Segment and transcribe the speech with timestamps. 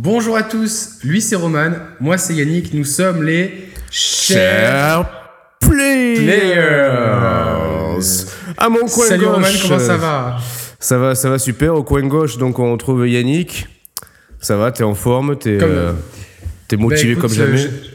[0.00, 5.04] Bonjour à tous, lui c'est Roman, moi c'est Yannick, nous sommes les chers
[5.58, 6.60] players.
[8.56, 9.34] À mon coin Salut gauche.
[9.34, 10.36] Roman, comment ça va?
[10.78, 11.74] Ça va, ça va super.
[11.74, 13.66] Au coin gauche, donc on trouve Yannick.
[14.40, 15.92] Ça va, t'es en forme, t'es Comme- euh,
[16.68, 17.60] t'es motivé Bah, écoute, comme jamais?
[17.60, 17.87] euh, je-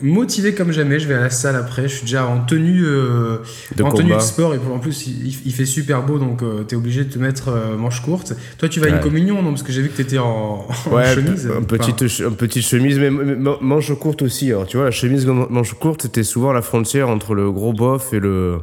[0.00, 3.38] Motivé comme jamais, je vais à la salle après, je suis déjà en tenue, euh,
[3.76, 6.62] De en tenue de sport et en plus il, il fait super beau donc euh,
[6.62, 8.32] t'es obligé de te mettre euh, manche courte.
[8.58, 9.50] Toi tu vas à une communion non?
[9.50, 11.50] Parce que j'ai vu que t'étais en, en Ouais, chemise.
[11.56, 14.50] un petite, une petite chemise, mais mais man- manche courte aussi.
[14.50, 17.72] Alors, tu vois, la chemise man- manche courte, c'était souvent la frontière entre le gros
[17.72, 18.58] bof et le,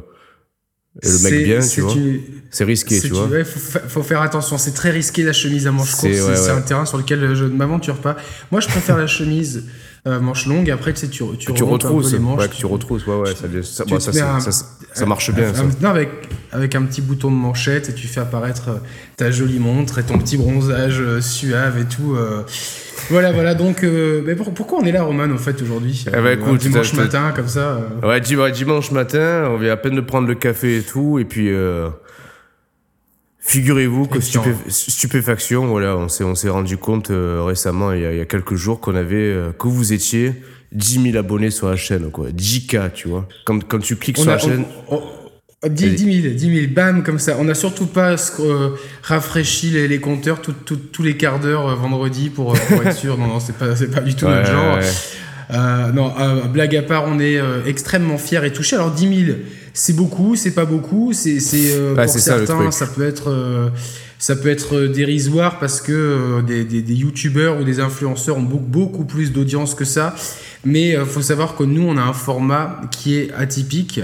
[1.02, 1.92] et le C'est- mec bien, c'est tu vois.
[1.94, 3.24] une- C'est risqué, c'est tu vois.
[3.26, 6.12] une- ouais, faut, fa- faut faire attention, c'est très risqué la chemise à manches courtes,
[6.14, 6.56] c'est ouais, c'est ouais.
[6.56, 8.16] un terrain sur lequel je ne m'aventure pas.
[8.50, 9.64] Moi je préfère la chemise
[10.06, 13.16] euh, manche longue, après tu sais, tu, retrousses, les manches, ouais, que tu retrousses, ouais,
[13.16, 16.08] ouais, ça, un- marche bien, non, avec,
[16.52, 18.74] avec un petit bouton de manchette et tu fais apparaître euh,
[19.16, 22.14] ta jolie montre et ton petit bronzage euh, suave et tout.
[22.14, 22.42] euh.
[23.10, 23.54] Voilà, voilà.
[23.54, 26.04] Donc, mais pour- pourquoi on est là, Roman, en fait, aujourd'hui?
[26.08, 27.78] Eh ben, écoute, dimanche matin, comme ça.
[28.02, 31.18] Ouais, dim- ouais, dimanche matin, on vient à peine de prendre le café et tout,
[31.18, 31.50] et puis
[33.46, 38.04] figurez-vous que stupé- stupéfaction, voilà, on s'est on s'est rendu compte euh, récemment, il y,
[38.06, 40.32] a, il y a quelques jours, qu'on avait euh, que vous étiez
[40.72, 43.28] 10 000 abonnés sur la chaîne, quoi, 10K, tu vois.
[43.44, 46.54] Quand, quand tu cliques On sur a, la chaîne, on- on- 10, 10 000, 10
[46.60, 47.36] 000, bam, comme ça.
[47.40, 48.70] On n'a surtout pas euh,
[49.02, 52.82] rafraîchi les, les compteurs tout- tout- tous les quarts d'heure euh, vendredi pour, euh, pour
[52.82, 53.16] être sûr.
[53.16, 54.76] Non, non, c'est pas, pas du tout Ouais, notre genre.
[54.76, 54.84] ouais.
[55.52, 56.12] Euh, non,
[56.52, 58.74] blague à part, on est extrêmement fiers et touchés.
[58.76, 59.38] Alors 10 000,
[59.76, 61.12] c'est beaucoup, c'est pas beaucoup.
[61.12, 63.68] C'est, c'est euh, pour ça, certains, ça peut être, euh,
[64.18, 68.38] ça peut être euh, dérisoire parce que euh, des, des, des youtubeurs ou des influenceurs
[68.38, 70.14] ont beaucoup, beaucoup plus d'audience que ça.
[70.64, 74.00] Mais faut savoir que nous, on a un format qui est atypique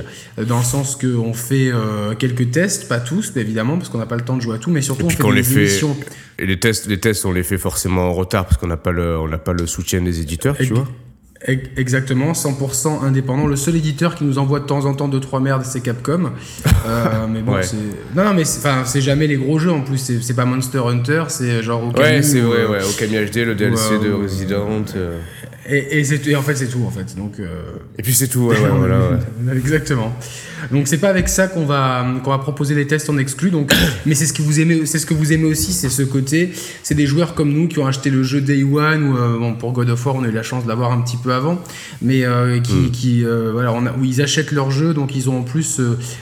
[0.47, 1.73] dans le sens qu'on fait
[2.21, 4.59] quelques tests, pas tous, mais évidemment, parce qu'on n'a pas le temps de jouer à
[4.59, 5.97] tout, mais surtout on fait des les fait- émissions.
[6.39, 8.93] et les tests, les tests, on les fait forcément en retard parce qu'on n'a pas
[8.93, 10.87] le, on n'a pas le soutien des éditeurs, tu vois.
[11.47, 13.47] Ex- Exactement, 100% indépendant.
[13.47, 16.31] Le seul éditeur qui nous envoie de temps en temps deux trois merdes, c'est Capcom.
[16.87, 17.63] Euh, mais bon, Ouais.
[17.65, 17.77] c'est
[18.15, 19.99] non, non, mais c'est- enfin, c'est jamais les gros jeux en plus.
[20.21, 23.55] C'est pas Monster Hunter, c'est genre Okami Ouais, c'est vrai, euh, ouais, Okami HD, le
[23.55, 24.85] DLC de Resident.
[24.97, 25.19] euh.
[25.69, 27.17] Et, et, en fait, c'est tout en fait.
[27.17, 27.47] Donc euh,
[27.99, 28.99] Et puis c'est tout, ouais, ouais, voilà.
[29.11, 29.57] ouais.
[29.57, 30.13] Exactement.
[30.71, 33.51] Donc c'est pas avec ça qu'on va qu'on va proposer les tests en exclu.
[33.51, 33.73] Donc,
[34.07, 36.53] mais c'est ce que vous aimez, c'est ce que vous aimez aussi, c'est ce côté.
[36.83, 39.55] C'est des joueurs comme nous qui ont acheté le jeu Day One ou euh, bon
[39.55, 41.59] pour God of War, on a eu la chance de l'avoir un petit peu avant,
[42.01, 42.91] mais euh, qui, Mm.
[42.91, 45.81] qui euh, voilà, on a, où ils achètent leur jeu, donc ils ont en plus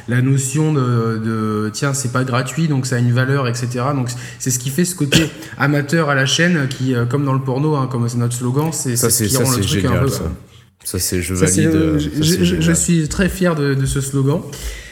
[0.08, 3.68] la notion de, de tiens c'est pas gratuit, donc ça a une valeur, etc.
[3.94, 4.08] Donc
[4.38, 5.24] c'est ce qui fait ce côté
[5.58, 8.96] amateur à la chaîne, qui comme dans le porno, hein, comme c'est notre slogan, c'est
[8.96, 10.24] Ça, ce qui rend le truc un peu- ça.
[10.84, 11.66] Ça, c'est, je valide.
[11.74, 14.40] euh, euh, je, suis très fier de, de ce slogan.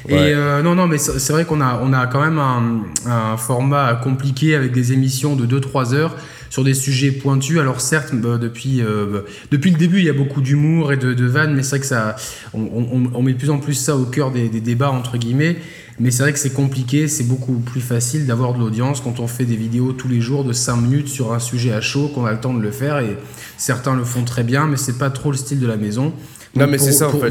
[0.09, 0.31] Ouais.
[0.31, 2.82] Et euh, non, non, mais c'est c'est vrai qu'on a, on a quand même un,
[3.06, 6.15] un format compliqué avec des émissions de 2-3 heures
[6.50, 7.59] sur des sujets pointus.
[7.59, 9.19] Alors certes, bah, depuis, euh, bah,
[9.50, 11.81] depuis le début, il y a beaucoup d'humour et de, de vannes, mais c'est vrai
[11.81, 12.16] que ça,
[12.54, 15.16] on, on- on met de plus en plus ça au cœur des, des débats entre
[15.19, 15.56] guillemets.
[16.00, 19.26] Mais c'est vrai que c'est compliqué, c'est beaucoup plus facile d'avoir de l'audience quand on
[19.26, 22.25] fait des vidéos tous les jours de 5 minutes sur un sujet à chaud, qu'on
[22.25, 23.00] a le temps de le faire.
[23.00, 23.16] Et
[23.56, 26.12] certains le font très bien, mais c'est pas trop le style de la maison.
[26.54, 27.31] Non, mais c'est ça, en fait.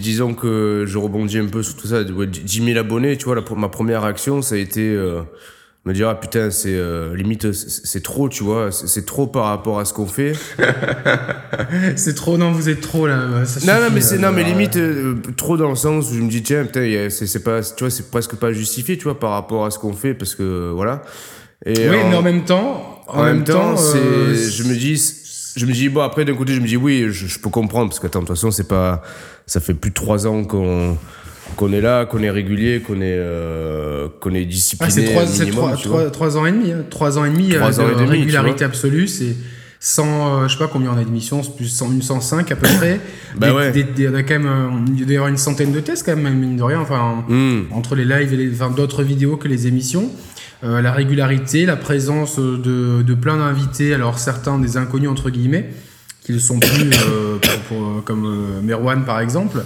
[0.00, 2.00] disons que je rebondis un peu sur tout ça.
[2.02, 5.20] Ouais, 10 000 abonnés, tu vois, la, ma première réaction, ça a été euh,
[5.84, 9.80] me dire, ah putain, c'est euh, limite, c'est, trop, tu vois, c'est, trop par rapport
[9.80, 10.32] à ce qu'on fait.
[11.96, 13.44] C'est trop, non, vous êtes trop là.
[13.44, 16.10] ça non, non, mais c'est, là, non, mais euh, limite, euh, trop dans le sens
[16.10, 19.04] où je me dis, tiens, putain, c'est, pas, tu vois, c'est presque pas justifié, tu
[19.04, 21.02] vois, par rapport à ce qu'on fait, parce que, voilà.
[21.66, 25.00] Et Oui, en- mais en même temps, En, même temps, c'est, euh, je me dis,
[25.56, 27.88] je me dis bon après d'un côté je me dis oui, je, je peux comprendre
[27.90, 29.02] parce que attends de toute façon c'est pas,
[29.46, 30.96] ça fait plus de trois ans qu'on
[31.56, 34.90] qu'on est là, qu'on est régulier, qu'on est euh, qu'on est ah, discipliné.
[34.90, 35.70] c'est trois, un c'est minimum,
[36.12, 36.84] trois, ans et demi, hein.
[36.90, 39.36] trois ans et demi, Trois euh, ans de et demi, régularité absolue, c'est
[39.80, 40.02] 100,
[40.44, 42.68] euh, je sais pas combien on a d'émissions, c'est plus 100, une 105 à peu
[42.78, 43.00] près.
[43.36, 43.72] Bah Des- ouais.
[43.72, 46.06] des- des- on a quand même, euh, il doit y avoir une centaine de tests
[46.06, 47.62] quand même, mine de rien, enfin, Hmm.
[47.72, 50.10] entre les lives et les, enfin, d'autres vidéos que les émissions.
[50.64, 55.70] Euh, la régularité, la présence de, de plein d'invités, alors certains des inconnus entre guillemets,
[56.24, 59.64] qui ne sont plus euh, pour- pour- comme euh, Merwan par exemple.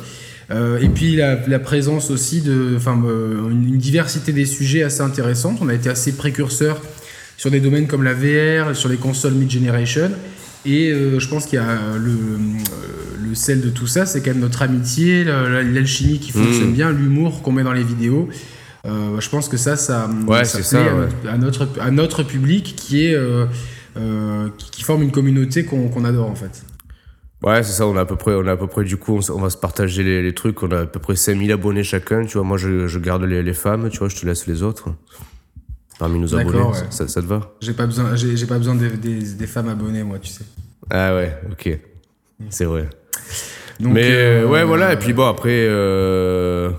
[0.51, 5.01] Euh, et puis la, la présence aussi de, enfin, euh, une, diversité des sujets assez
[5.01, 5.59] intéressante.
[5.61, 6.81] On a été assez précurseurs
[7.37, 10.11] sur des domaines comme la VR, sur les consoles mid-generation.
[10.65, 12.17] Et euh, je pense qu'il y a le,
[13.29, 16.71] le sel de tout ça, c'est quand même notre amitié, la- la- l'alchimie qui fonctionne
[16.71, 16.75] Mm.
[16.75, 18.29] bien, l'humour qu'on met dans les vidéos.
[18.85, 22.23] Je pense que ça, ça, Ouais, ça plaît ça, à, notre, à, notre, à notre
[22.23, 23.19] public qui est
[24.71, 26.63] qui, forme une communauté qu'on qu'on adore en fait.
[27.43, 29.19] Ouais, c'est ça, on a à peu près, on a à peu près, du coup,
[29.19, 31.85] on, on va se partager les, les trucs, on a à peu près 5000 abonnés
[31.85, 34.47] chacun, tu vois, moi je, je garde les, les femmes, tu vois, je te laisse
[34.47, 34.89] les autres.
[35.99, 36.63] parmi nos abonnés.
[36.63, 36.73] Ouais.
[36.91, 37.53] Ça, ça te va?
[37.61, 40.45] J'ai pas besoin, j'ai j'ai pas besoin des, des- des femmes abonnées, moi, tu sais.
[40.91, 41.79] Ah ouais, ok.
[42.51, 42.89] C'est vrai.
[43.81, 44.93] Donc, Mais euh, ouais, voilà.
[44.95, 46.71] Et puis bon, après, euh,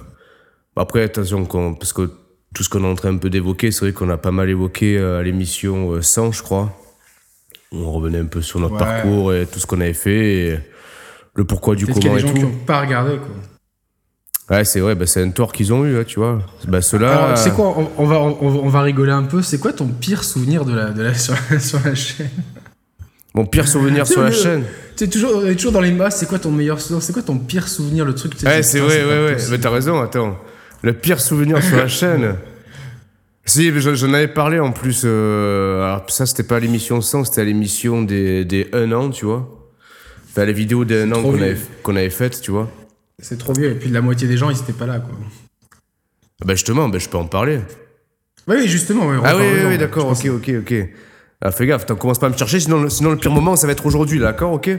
[0.75, 1.45] après attention,
[1.75, 2.10] parce que
[2.53, 4.50] tout ce qu'on est en train un peu d'évoquer, c'est vrai qu'on a pas mal
[4.50, 6.75] évoqué euh, à l'émission euh, 100, je crois.
[7.72, 8.80] On revenait un peu sur notre Ouais.
[8.80, 10.60] parcours et tout ce qu'on avait fait, et
[11.36, 12.48] le pourquoi du Peut-être qu'il y comment a des gens qui tout.
[12.48, 14.56] ont pas regardé, quoi.
[14.58, 16.40] Ouais, c'est vrai, bah, c'est un tort qu'ils ont eu, hein, tu vois.
[16.69, 17.36] Bah, ceux-là.
[17.36, 19.42] C'est quoi on, on va, on, on va rigoler un peu.
[19.42, 22.30] C'est quoi ton pire souvenir de la, de la, sur, sur la chaîne?
[23.34, 24.63] Mon pire souvenir sur la chaîne.
[24.96, 26.16] Tu sais, toujours, on est toujours dans les masses.
[26.20, 27.04] C'est quoi ton meilleur souvenir?
[27.04, 28.34] C'est quoi ton pire souvenir Le truc.
[28.44, 29.38] Ouais, c'est vrai, ouais, ouais.
[29.52, 30.38] Mais t'as raison, attends.
[30.81, 32.36] Le pire souvenir sur la chaîne.
[33.48, 35.02] Si, j'en avais parlé en plus.
[35.06, 39.26] euh, alors, ça, c'était pas l'émission 100, c'était à l'émission des, des 1 an, tu
[39.26, 39.50] vois.
[40.30, 42.70] Enfin, les vidéos des 1 an qu'on avait, qu'on avait faites, tu vois.
[43.20, 43.72] C'est trop vieux.
[43.72, 45.16] Et puis la moitié des gens, ils étaient pas là, quoi.
[46.46, 47.62] Bah, justement, bah, je peux en parler.
[48.48, 49.08] Oui, oui, justement.
[49.08, 50.76] ouais, Ah oui, oui, d'accord, ok, ok, ok.
[51.42, 53.56] Ah, fais gaffe, t'en commences pas à me chercher, sinon, le- sinon le pire moment,
[53.56, 54.70] ça va être aujourd'hui, d'accord, ok?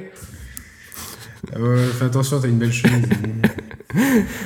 [1.57, 3.07] Euh, fais attention, t'as une belle chemise.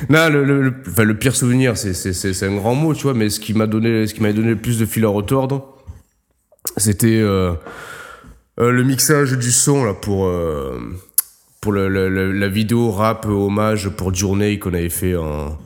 [0.09, 3.29] Non, le, le, le- enfin, le pire souvenir, c'est, un grand mot, tu vois, mais
[3.29, 5.75] ce qui m'a donné, ce qui m'a donné le plus de fil à retordre,
[6.77, 7.53] c'était euh,
[8.59, 10.79] euh, le mixage du son là pour euh,
[11.61, 15.57] pour le, la vidéo rap hommage pour Journey qu'on avait fait en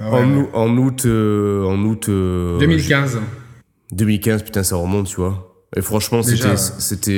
[0.00, 0.36] Ah ouais, en, ouais.
[0.42, 3.20] août- en août euh, en août euh, 2015.
[3.92, 7.08] 2015 putain ça remonte tu vois et franchement c'était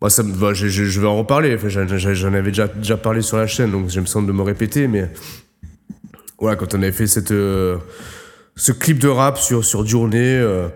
[0.00, 1.54] bah, ça bah, je, je- vais en reparler.
[1.54, 4.42] Enfin, j'en, avais déjà déjà parlé sur la chaîne donc je me sens de me
[4.42, 5.10] répéter mais
[6.38, 7.78] voilà quand on avait fait cette euh,
[8.56, 10.68] ce clip de rap sur sur Journée euh,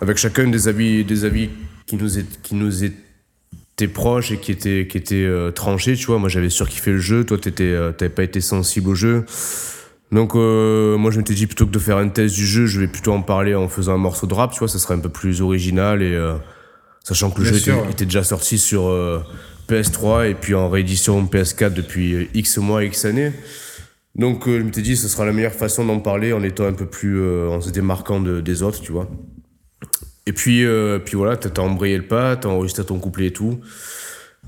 [0.00, 1.50] avec chacun des avis des avis
[1.86, 6.06] qui nous est, qui nous étaient proches et qui étaient qui étaient euh, tranchés tu
[6.06, 6.18] vois.
[6.18, 9.24] Moi j'avais surkiffé le jeu toi t'avais pas été sensible au jeu.
[10.12, 12.86] Donc moi je m'étais dit plutôt que de faire un test du jeu, je vais
[12.86, 15.10] plutôt en parler en faisant un morceau de rap, tu vois, ça serait un peu
[15.10, 16.16] plus original et
[17.08, 17.92] sachant que le Bien jeu sûr, était, ouais.
[17.92, 19.20] était déjà sorti sur euh,
[19.68, 23.32] PS3 et puis en réédition PS4 depuis euh, X mois, X années.
[24.14, 26.72] Donc euh, je m'étais dit ce sera la meilleure façon d'en parler en étant un
[26.74, 29.08] peu plus euh, en se démarquant de- des autres, tu vois.
[30.26, 30.66] Et puis
[31.06, 33.60] puis voilà, t'as embrayé le pas, t'as enregistré ton couplet et tout.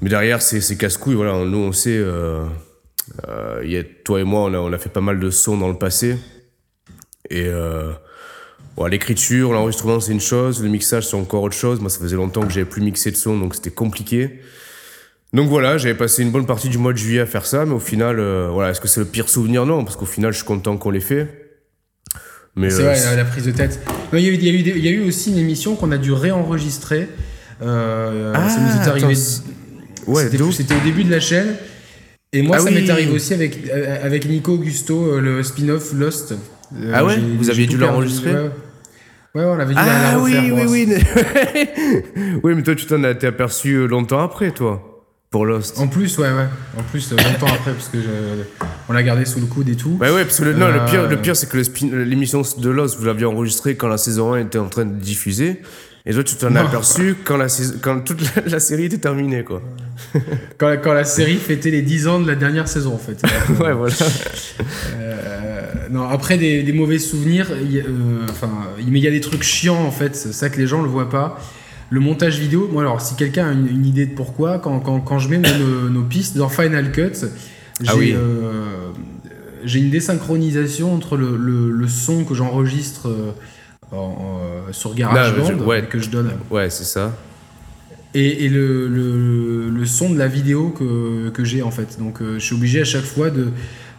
[0.03, 2.05] Mais derrière c'est casse-couille, voilà, nous on sait
[3.65, 5.69] y a, toi et moi, on a, on a fait pas mal de sons dans
[5.69, 6.17] le passé.
[7.31, 7.47] Et
[8.77, 10.63] bon, l'écriture, l'enregistrement, c'est une chose.
[10.63, 11.81] Le mixage, c'est encore autre chose.
[11.81, 14.41] Moi, ça faisait longtemps que j'avais plus mixé de son, donc c'était compliqué.
[15.33, 17.75] Donc voilà, j'avais passé une bonne partie du mois de juillet à faire ça, mais
[17.75, 19.65] au final, euh, voilà, est-ce que c'est le pire souvenir?
[19.65, 21.29] Non, parce qu'au final, je suis content qu'on l'ait fait.
[22.57, 23.79] Mais C'est euh, vrai, la, la prise de tête.
[24.13, 25.39] Il y, a eu- il y a eu des- il y a eu aussi une
[25.39, 27.09] émission qu'on a dû réenregistrer.
[27.63, 29.07] Euh, Ah, ça nous est arrivé.
[30.09, 31.55] ouais, C'était- au début de la chaîne.
[32.33, 32.75] Et moi, Ah ça oui.
[32.83, 36.35] m'est arrivé aussi avec, euh, avec Nico Augusto, euh, le spin-off Lost.
[36.77, 38.51] Euh, Ah ouais j'ai- Vous aviez dû l'enregistrer ouais.
[39.35, 40.89] Ouais, on avait dû la Ah oui, oui, oui.
[42.43, 45.79] oui, mais toi, tu t'en as été aperçu euh, longtemps après, toi, pour Lost.
[45.79, 46.49] En plus, ouais, ouais.
[46.77, 49.77] En plus, euh, longtemps après, parce que je- on l'a gardé sous le coude et
[49.77, 49.97] tout.
[50.01, 52.43] Ouais, ouais, parce que le, non, le Euh, pire, le pire c'est que spin- l'émission
[52.59, 55.61] de Lost, vous l'aviez enregistrée quand la saison 1 était en train de diffuser.
[56.07, 57.47] Et toi, tu t'en as aperçu quand, la,
[57.83, 59.61] quand toute la, la série était terminée, quoi.
[60.59, 63.23] Quand, quand la série fêtait les 10 ans de la dernière saison, en fait.
[63.63, 63.95] Ouais, voilà.
[64.99, 65.50] Euh,
[65.91, 69.83] non, après des, des mauvais souvenirs, euh, enfin, mais il y a des trucs chiants
[69.85, 71.41] en fait, c'est ça que les gens ne le voient pas.
[71.91, 75.01] Le montage vidéo, moi alors si quelqu'un a une, une idée de pourquoi, quand, quand,
[75.01, 77.13] quand je mets nos, nos pistes dans Final Cut,
[77.81, 78.13] j'ai Ah oui.
[78.15, 78.91] euh,
[79.65, 83.33] j'ai une désynchronisation entre le, le, le son que j'enregistre euh,
[83.93, 83.97] en-
[84.69, 85.83] en- sur GarageBand, je- ouais.
[85.83, 87.13] que je donne, Ouais, c'est ça.
[88.15, 91.99] et, et le, le, le son de la vidéo que, que j'ai en fait.
[91.99, 93.49] Donc euh, je suis obligé à chaque fois de,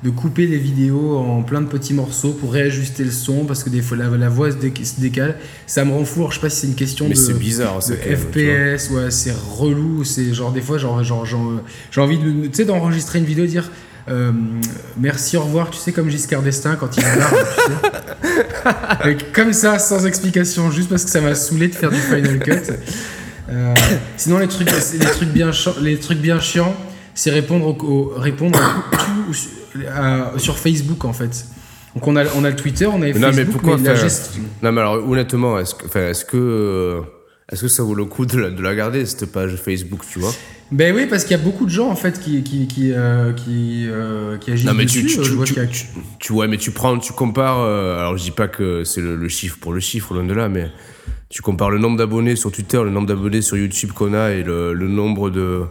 [0.03, 3.69] de couper les vidéos en plein de petits morceaux pour réajuster le son parce que
[3.69, 5.35] des fois la, la voix se, dé- se décale.
[5.67, 6.21] Ça me rend fou.
[6.21, 8.17] Alors, je sais pas si c'est une question Mais de, bizarre, même.
[8.17, 10.03] FPS, ouais, c'est relou.
[10.03, 11.25] C'est genre des fois, genre, genre,
[11.91, 13.69] j'ai envie de, tu sais, d'enregistrer une vidéo et dire.
[14.09, 14.31] euh,
[14.97, 17.15] merci, au revoir, tu sais, comme Giscard d'Estaing quand il tu sais.
[19.09, 22.39] Et comme ça, sans explication, juste parce que ça m'a saoulé de faire du Final
[22.39, 22.73] Cut.
[23.51, 23.73] Euh,
[24.17, 26.75] sinon, les trucs, les trucs bien, les trucs bien chiants,
[27.13, 29.49] c'est répondre, au, au- répondre à sur-
[29.95, 31.45] à- sur Facebook en fait.
[31.95, 33.95] Donc on a, on a le Twitter, on a le Mais non, mais pourquoi la
[33.95, 37.01] gestion- Non, mais alors, honnêtement, est-ce que, est-ce que, euh,
[37.51, 40.19] est-ce que ça vaut le coup de la, de la garder, cette page Facebook, tu
[40.19, 40.31] vois?
[40.71, 43.33] Ben oui, parce qu'il y a beaucoup de gens en fait qui qui qui euh,
[43.33, 45.05] qui, euh, qui agissent Non, mais dessus.
[45.05, 45.85] tu, tu, Euh, tu, vois tu, a- tu-
[46.17, 47.59] tu- ouais, mais tu prends, tu compares.
[47.59, 50.33] euh, alors, je dis pas que c'est le, le chiffre pour le chiffre, loin de
[50.33, 50.71] là, mais
[51.27, 54.43] tu compares le nombre d'abonnés sur Twitter, le nombre d'abonnés sur YouTube qu'on a et
[54.43, 55.63] le, le nombre de.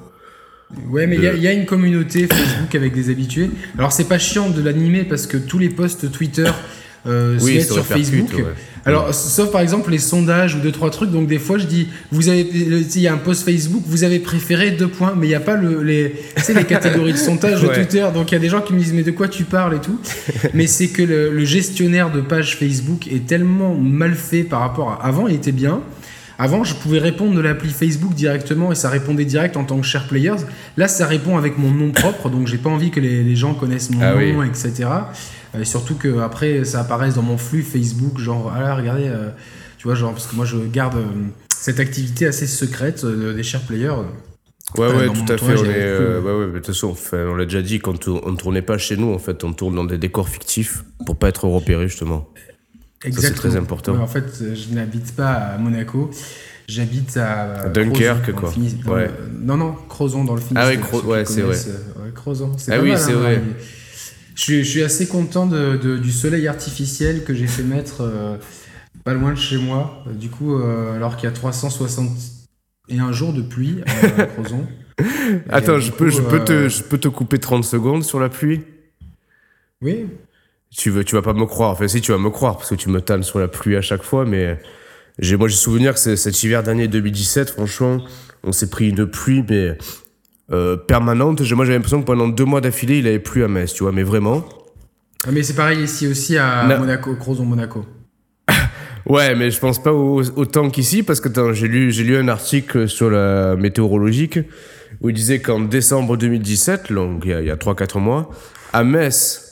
[0.88, 3.50] Ouais, mais il y a- de- il y, a une communauté Facebook avec des habitués.
[3.78, 6.44] Alors c'est pas chiant de l'animer parce que tous les posts Twitter
[7.06, 8.32] euh, se Oui, mettent sur Facebook.
[8.36, 8.44] ouais.
[8.86, 11.10] Alors, sauf par exemple les sondages ou deux trois trucs.
[11.10, 14.20] Donc des fois, je dis, vous avez, il y a un post Facebook, vous avez
[14.20, 16.14] préféré deux points, mais il n'y a pas le, les,
[16.54, 17.74] les catégories de sondage de Ouais.
[17.74, 18.06] Twitter.
[18.14, 19.80] Donc il y a des gens qui me disent, mais de quoi tu parles et
[19.80, 19.98] tout.
[20.54, 24.90] mais c'est que le, le gestionnaire de page Facebook est tellement mal fait par rapport
[24.92, 25.26] à avant.
[25.28, 25.80] Il était bien.
[26.42, 29.86] Avant, je pouvais répondre de l'appli Facebook directement et ça répondait direct en tant que
[29.86, 30.42] share players.
[30.78, 33.52] Là, ça répond avec mon nom propre, donc j'ai pas envie que les, les gens
[33.52, 34.48] connaissent mon Ah nom, oui.
[34.48, 34.88] etc.
[35.54, 39.28] Euh, surtout que après, ça apparaisse dans mon flux Facebook, genre ah là, regardez, euh,
[39.76, 41.04] tu vois, genre parce que moi je garde euh,
[41.54, 43.92] cette activité assez secrète euh, des share players.
[44.78, 45.58] Ouais, ouais, tout à fait.
[45.58, 48.08] On est, euh, ouais, ouais, mais de toute façon, enfin, on l'a déjà dit, quand
[48.08, 50.84] on, on ne tournait pas chez nous, en fait, on tourne dans des décors fictifs
[51.04, 52.28] pour pas être repéré, justement.
[53.02, 53.92] C'est très important.
[53.94, 56.10] Ouais, en fait, je n'habite pas à Monaco.
[56.68, 58.50] J'habite à, À Dunkerque, quoi.
[58.50, 59.10] Finis- Ouais.
[59.40, 60.62] non, non, Crozon dans le Finistère.
[60.64, 62.52] Ah oui, Cro- ouais, c'est connaissent, euh, ouais, Crozon.
[62.58, 63.42] C'est Ah pas oui, c'est hein, vrai.
[63.44, 63.54] mais
[64.36, 68.02] Je suis, je suis assez content de, de- du soleil artificiel que j'ai fait mettre
[68.02, 68.36] euh,
[69.02, 70.04] pas loin de chez moi.
[70.14, 73.80] Du coup, euh, alors qu'il y a 361 jours de pluie
[74.18, 74.66] à Crozon.
[75.00, 75.04] Et,
[75.50, 78.20] Attends, du je coup, peux, je, peux te, je peux te couper 30 secondes sur
[78.20, 78.60] la pluie?
[79.82, 80.06] Oui,
[80.76, 81.70] tu, veux, tu vas pas me croire.
[81.70, 83.80] Enfin, si, tu vas me croire, parce que tu me tannes sur la pluie à
[83.82, 84.58] chaque fois, mais
[85.18, 88.02] j'ai, moi, j'ai souvenir que cet hiver dernier 2017, franchement,
[88.44, 89.76] on s'est pris une pluie, mais
[90.52, 91.42] euh, permanente.
[91.42, 93.82] J'ai- Moi, j'avais l'impression que pendant deux mois d'affilée, il avait plu à Metz, tu
[93.82, 94.44] vois, mais vraiment.
[95.26, 96.78] Ah, mais c'est pareil ici aussi à Non.
[96.78, 97.84] Monaco, Crozon, Monaco.
[99.06, 102.28] Ouais, mais je pense pas au- autant qu'ici, parce que j'ai lu, j'ai lu un
[102.28, 104.38] article sur la météorologique
[105.00, 108.30] où il disait qu'en décembre 2017, donc il y a, il y a 3-4 mois,
[108.74, 109.49] à Metz,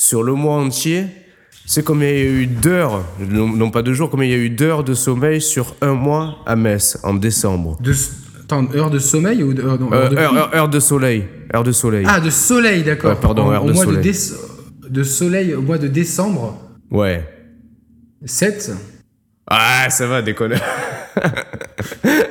[0.00, 1.04] sur le mois entier,
[1.66, 4.34] c'est combien il y a eu d'heures, non, non pas de jours, combien il y
[4.34, 7.76] a eu d'heures de sommeil sur un mois à Metz, en décembre.
[7.82, 7.92] De,
[8.42, 11.28] attends, heure de sommeil ou heure, Euh, heure de heure, de soleil.
[11.54, 12.06] Heure de soleil.
[12.08, 13.10] Ah, de soleil, d'accord.
[13.10, 13.98] Ouais, pardon, En- heure au de mois soleil.
[13.98, 14.34] De, déce-
[14.88, 16.58] de soleil au mois de décembre,
[16.90, 17.28] Ouais.
[18.24, 18.72] 7
[19.46, 20.56] Ah, ça va, déconner.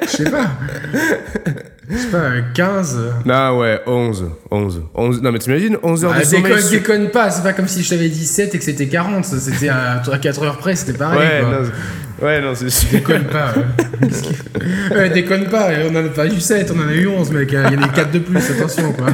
[0.02, 0.50] Je sais pas.
[1.90, 4.30] Sais pas, euh, 15 non, ouais, 11.
[4.52, 4.84] 11.
[4.94, 5.22] 11.
[5.24, 6.44] Non, mais t'imagines, 11 heures ah, de sommeil.
[6.54, 9.26] déconne, déconne pas, c'est pas comme si je t'avais dit 7 et que c'était 40.
[9.26, 11.20] C'était à, à 4 heures près, c'était pareil.
[11.20, 11.50] Ouais, quoi.
[11.50, 12.90] non, c'est- ouais, non, c'est sûr.
[12.92, 13.54] Déconne pas.
[13.56, 14.08] Ouais.
[14.92, 17.50] Ouais, déconne pas, on en a pas eu 7, on en a eu 11, mec.
[17.52, 19.08] Il y en a eu 4 de plus, attention quoi.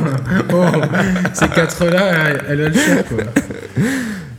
[0.54, 0.66] Oh,
[1.34, 2.12] ces 4 là,
[2.50, 3.24] elles valent cher quoi.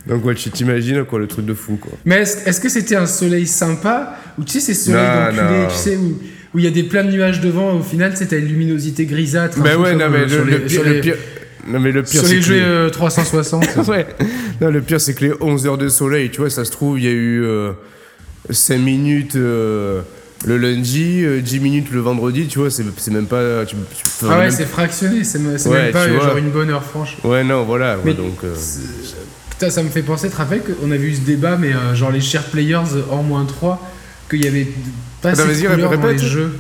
[0.07, 1.93] Donc ouais, tu t'imagines quoi, le truc de fou quoi.
[2.05, 5.97] Mais est-ce que c'était un soleil sympa Ou tu sais, ces soleils d'enculés, tu sais,
[5.97, 6.19] où
[6.57, 8.47] où il y a des plein de nuages devant, au final, tu sais, t'as une
[8.49, 9.63] luminosité grisâtre.
[9.63, 11.03] peu ouais, non mais euh, le, pire, le
[11.71, 13.65] non mais le pire c'est les que jeux les- euh, 360.
[13.89, 14.07] ouais.
[14.63, 16.99] Non, le pire c'est que les 11 heures de soleil, tu vois, ça se trouve,
[16.99, 17.45] il y a eu
[18.49, 20.01] 5 minutes euh,
[20.47, 24.05] le lundi, euh, 10 minutes le vendredi, tu vois, c'est c'est même pas tu, tu-
[24.23, 26.85] Ah ouais, même- c'est fractionné, c'est c'est Ouais, même pas euh, genre une bonne heure
[26.85, 27.19] franche.
[27.23, 28.55] Ouais, non, voilà, ouais, Mais- donc euh,
[29.51, 31.95] Putain, ça me fait penser, tu te rappelles qu'on avait eu ce débat, mais euh,
[31.95, 33.81] genre les share players en moins 3,
[34.31, 34.67] qu'il y avait
[35.23, 36.53] pas Attends, vas-y, dans les jeux.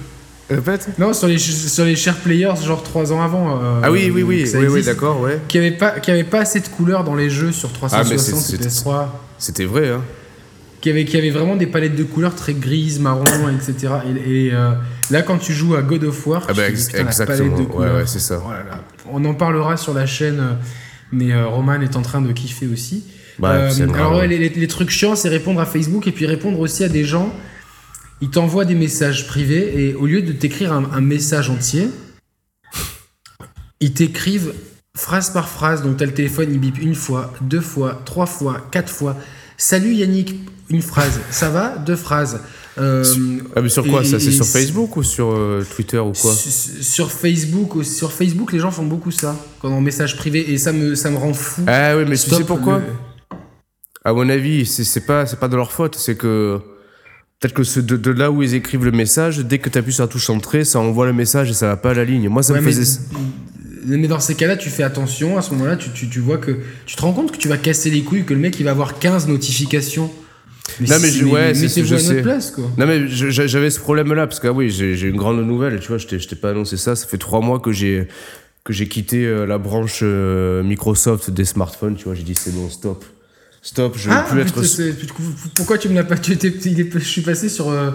[0.51, 0.89] répète.
[0.99, 3.57] Non, sur les, sur les share players, genre 3 ans avant.
[3.63, 5.41] euh, Ah oui, oui, oui, oui, oui, d'accord, ouais.
[5.49, 7.69] Qu'il n'y avait, pas- qu'il y avait pas assez de couleurs dans les jeux sur
[7.69, 9.09] Ah, mais 360 c'est- et c'est- PS3.
[9.39, 10.03] C'était vrai hein.
[10.81, 13.93] Qu'il y, avait, qu'il y avait vraiment des palettes de couleurs très grises, marron, etc.
[14.27, 14.73] Et, et, euh,
[15.11, 17.87] là, quand tu joues à God of War, Ah tu bah, dis, exactement, de ouais,
[17.93, 18.41] ouais, c'est ça.
[18.47, 18.81] Oh là là.
[19.11, 20.53] On en parlera sur la chaîne, euh,
[21.13, 23.05] mais euh, Roman est en train de kiffer aussi.
[23.39, 24.29] Bah, alors ouais, ouais.
[24.29, 27.05] les, les- les trucs chiants, c'est répondre à Facebook et puis répondre aussi à des
[27.05, 27.35] gens.
[28.20, 31.88] Ils t'envoient des messages privés et au lieu de t'écrire un, un message entier,
[33.80, 34.54] ils t'écrivent
[34.96, 35.82] phrase par phrase.
[35.82, 39.16] Donc t'as le téléphone, il bip une fois, deux fois, trois fois, quatre fois.
[39.58, 40.35] Salut Yannick,
[40.70, 41.20] une phrase.
[41.30, 41.76] Ça va?
[41.76, 42.40] Deux phrases.
[42.78, 43.04] Euh,
[43.54, 44.18] Ah mais sur quoi et- ça?
[44.20, 46.32] C'est sur Facebook ou sur euh, Twitter ou quoi?
[46.35, 46.50] Sur,
[46.82, 50.73] sur Facebook, sur Facebook, les gens font beaucoup ça, quand en message privé, et ça
[50.73, 51.62] me, ça me rend fou.
[51.66, 52.78] Ah oui, mais tu Stop sais pourquoi?
[52.80, 52.85] le-
[54.04, 56.61] À mon avis, c'est c'est pas, c'est pas de leur faute, c'est que
[57.40, 59.93] peut-être que ce- de, de là où ils écrivent le message, dès que tu appuies
[59.93, 62.28] sur la touche entrée, ça envoie le message et ça va pas à la ligne.
[62.28, 63.00] Moi, ça Ouais, me mais, faisait.
[63.87, 65.37] mais dans ces cas-là, tu fais attention.
[65.38, 66.59] À ce moment-là, tu, tu, tu vois que.
[66.87, 68.71] Tu te rends compte que tu vas casser les couilles, que le mec il va
[68.73, 70.11] avoir 15 notifications.
[70.81, 72.23] Non, mais je- ouais, c'est- mettez-vous je sais.
[72.23, 72.64] place, quoi.
[72.76, 75.78] Non mais j'avais ce problème-là parce que ah oui, j'ai une grande nouvelle.
[75.78, 76.97] Tu vois, je t'ai je t'ai pas annoncé ça.
[76.97, 78.09] Ça fait trois mois que j'ai
[78.64, 81.95] que j'ai quitté euh, la branche euh, Microsoft des smartphones.
[81.95, 83.05] Tu vois, j'ai dit c'est bon, stop,
[83.66, 83.96] stop.
[83.99, 84.61] Je veux Ah, plus être.
[84.61, 85.14] putain,
[85.54, 87.90] pourquoi tu me l'as pas tu étais- il est- Je suis passé sur, euh,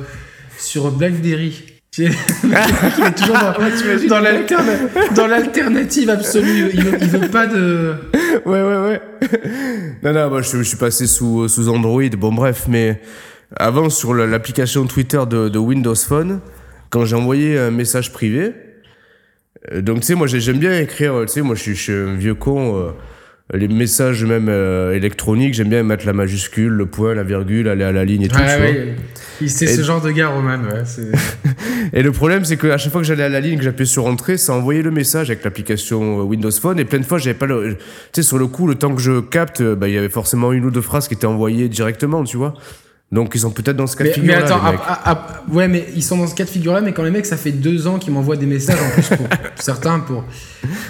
[0.58, 1.64] sur BlackBerry.
[1.98, 6.70] Il est toujours dans, dans l'alterna- dans l'alternative absolue.
[6.74, 7.96] Il veut, il veut pas de.
[8.46, 9.02] ouais, ouais, ouais.
[10.02, 12.02] non, non, moi, je, je suis passé sous, sous Android.
[12.18, 13.02] Bon, bref, mais
[13.58, 16.40] avant, sur la- l'application Twitter de, de Windows Phone,
[16.92, 18.54] quand j'ai envoyé un message privé,
[19.74, 21.82] euh, donc, tu sais, moi, j'ai- j'aime bien écrire, tu sais, moi, je suis, je
[21.82, 22.78] suis un vieux con.
[22.80, 22.92] euh,
[23.54, 27.84] les messages même euh, électroniques, j'aime bien mettre la majuscule, le point, la virgule, aller
[27.84, 28.38] à la ligne et tout.
[28.38, 28.46] Vois.
[28.46, 28.96] ouais.
[29.42, 30.58] Il- C'est ce genre de gars, Roman.
[30.64, 30.84] Ouais,
[31.94, 34.06] Et le problème, c'est qu'à chaque fois que j'allais à la ligne, que j'appuyais sur
[34.06, 36.80] entrée, ça envoyait le message avec l'application euh, Windows Phone.
[36.80, 37.76] Et plein de fois, j'avais pas le.
[38.14, 40.10] Tu sais, sur le coup, le temps que je capte, euh, bah, il y avait
[40.10, 42.54] forcément une ou deux phrases qui étaient envoyées directement, tu vois.
[43.12, 44.28] Donc, ils sont peut-être dans ce cas de mais, figure.
[44.38, 44.62] mais attends,
[45.04, 47.36] ap- ouais, mais ils sont dans ce cas de figure-là, mais quand les mecs, ça
[47.36, 49.28] fait deux ans qu'ils m'envoient des messages en plus pour
[49.60, 50.24] certains pour,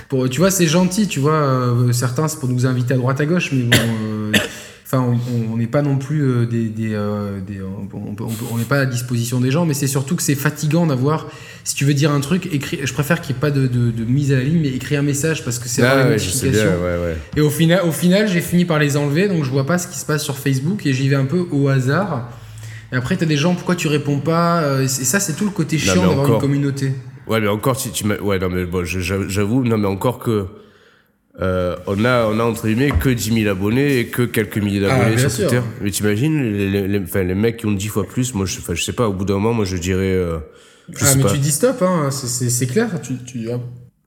[0.07, 3.19] pour, tu vois, c'est gentil, tu vois, euh, certains c'est pour nous inviter à droite
[3.19, 4.20] à gauche, mais bon, euh,
[4.91, 5.05] enfin,
[5.53, 8.85] on- n'est pas non plus euh, des, des, euh, des- on n'est pas à la
[8.87, 11.27] disposition des gens, mais c'est surtout que c'est fatigant d'avoir,
[11.63, 13.91] si tu veux dire un truc, écrit, je préfère qu'il n'y ait pas de, de-
[13.91, 16.17] de mise à la ligne, mais écrire un message parce que c'est Ah ouais,
[16.51, 16.71] bien.
[17.37, 19.87] Et au final, au final j'ai fini par les enlever, donc je vois pas ce
[19.87, 22.29] qui se passe sur Facebook et j'y vais un peu au hasard.
[22.91, 25.51] Et après, t'as des gens, pourquoi tu réponds pas euh, Et ça, c'est tout le
[25.51, 26.91] côté chiant d'avoir une communauté.
[27.27, 30.47] Ouais, mais encore, tu, tu m'as- ouais, non, mais bon, j'avoue, non, mais encore que.
[31.39, 34.81] Euh, on, a, on a entre guillemets que 10 000 abonnés et que quelques milliers
[34.85, 35.47] Ah, d'abonnés bien sur sûr.
[35.49, 35.65] Twitter.
[35.81, 38.59] Mais t'imagines, les, les, les- enfin, les mecs qui ont 10 fois plus, moi je,
[38.73, 40.11] je sais pas, au bout d'un moment, moi je dirais.
[40.13, 40.39] euh,
[40.93, 41.31] je Ah, mais pas.
[41.31, 42.89] tu dis stop, hein, c'est- clair.
[43.01, 43.47] Tu, tu-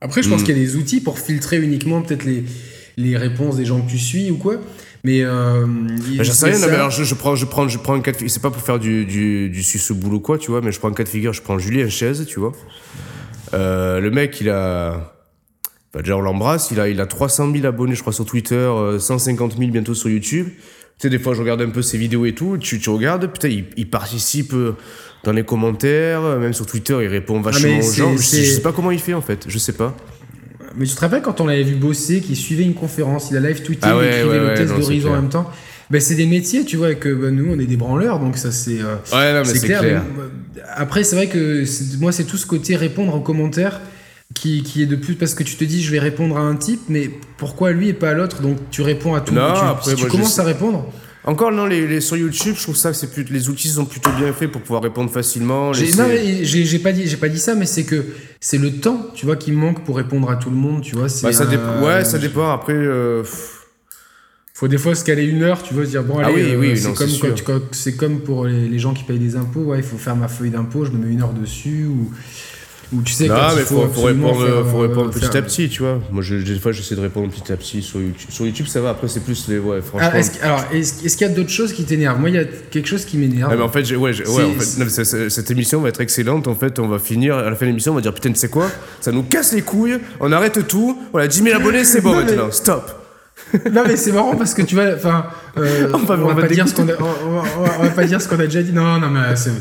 [0.01, 0.45] Après, je pense Mm.
[0.45, 2.43] qu'il y a des outils pour filtrer uniquement peut-être les,
[2.97, 4.55] les réponses des gens que tu suis ou quoi.
[5.03, 5.21] Mais.
[5.23, 5.65] Euh,
[6.17, 6.67] Bah, J'en sais rien, non, ça.
[6.67, 8.51] mais alors je, je prends, je prends, je prends un cas de figure, c'est pas
[8.51, 11.03] pour faire du, du, du suce boulot quoi, tu vois, mais je prends un cas
[11.03, 12.51] de figure, je prends Julien Chaise, tu vois.
[13.53, 15.14] Euh, le mec, il a.
[15.95, 18.55] Bah, déjà, on l'embrasse, il a, il a 300 000 abonnés, je crois, sur Twitter,
[18.55, 20.47] euh, 150 000 bientôt sur YouTube.
[20.49, 20.61] Tu
[20.99, 23.47] sais, des fois, je regarde un peu ses vidéos et tout, tu, tu regardes, putain,
[23.47, 24.75] il, il participe euh,
[25.23, 28.17] dans les commentaires, euh, même sur Twitter, il répond vachement mais aux gens.
[28.17, 29.95] Je, sais pas comment il fait, en fait, je sais pas.
[30.75, 33.39] Mais tu te rappelles quand on l'avait vu bosser, qu'il suivait une conférence, il a
[33.39, 35.49] live tweeté, Ah ouais, il écrivait ouais, le test d'horizon en même temps.
[35.89, 38.37] Ben, c'est des métiers, tu vois, et que ben, nous, on est des branleurs, donc
[38.37, 38.79] ça, c'est.
[38.81, 39.79] euh, Ouais, clair.
[39.79, 40.03] clair.
[40.03, 41.63] mais, euh, après, c'est vrai que
[41.99, 43.79] moi, c'est tout ce côté répondre aux commentaires
[44.35, 46.55] qui, qui est de plus parce que tu te dis, je vais répondre à un
[46.55, 48.41] type, mais pourquoi lui et pas à l'autre?
[48.43, 49.33] Donc tu réponds à tout.
[49.33, 50.85] Non, tu, après, si tu commences à répondre.
[51.27, 53.85] Encore, non, les, les- sur YouTube, je trouve ça que c'est plus, les outils sont
[53.85, 55.71] plutôt bien faits pour pouvoir répondre facilement.
[55.71, 58.05] Laisser- non, mais j'ai, pas dit, j'ai pas dit ça, mais c'est que
[58.39, 60.93] c'est le temps, tu vois, qui me manque pour répondre à tout le monde, tu
[60.93, 61.07] vois.
[61.23, 61.45] Bah, ça.
[61.83, 62.51] Ouais, ça dépend.
[62.51, 63.23] Après, euh,
[64.53, 66.51] Faut des fois se caler une heure, tu vois, se dire bon Ah allez, oui,
[66.51, 66.77] euh, oui,
[67.71, 70.27] c'est comme pour les, les gens qui payent des impôts, ouais, il faut faire ma
[70.27, 72.11] feuille d'impôt, je me mets une heure dessus ou
[72.93, 75.69] ou tu sais non, mais il faut, répondre, faire, faut euh, répondre petit à petit,
[75.69, 75.99] tu vois.
[76.11, 78.29] Moi, je, des fois, j'essaie de répondre petit à petit sur YouTube.
[78.29, 78.91] Sur YouTube, ça va.
[78.91, 79.57] Après, c'est plus les.
[79.57, 80.09] Ouais, franchement.
[80.13, 82.19] Ah, que- alors, est-ce, qu'il y a d'autres choses qui t'énervent?
[82.19, 83.49] Moi, il y a quelque chose qui m'énerve.
[83.51, 86.47] Ah, mais en fait, ouais, ouais, en non, cette émission va être excellente.
[86.47, 88.39] En fait, on va finir à la fin de l'émission, on va dire putain, tu
[88.39, 88.69] sais quoi?
[89.01, 89.97] Ça nous casse les couilles.
[90.19, 90.97] On arrête tout.
[91.11, 92.51] Voilà, 10 000 abonnés, c'est bon Non, mais- maintenant.
[92.51, 92.94] Stop.
[93.71, 95.25] Non, mais c'est marrant parce que tu vois, enfin,
[95.57, 98.05] euh, On va- on, on va va pas dire ce qu'on a, on, va- pas
[98.05, 98.71] dire ce qu'on a déjà dit.
[98.73, 99.51] Non, non, mais c'est,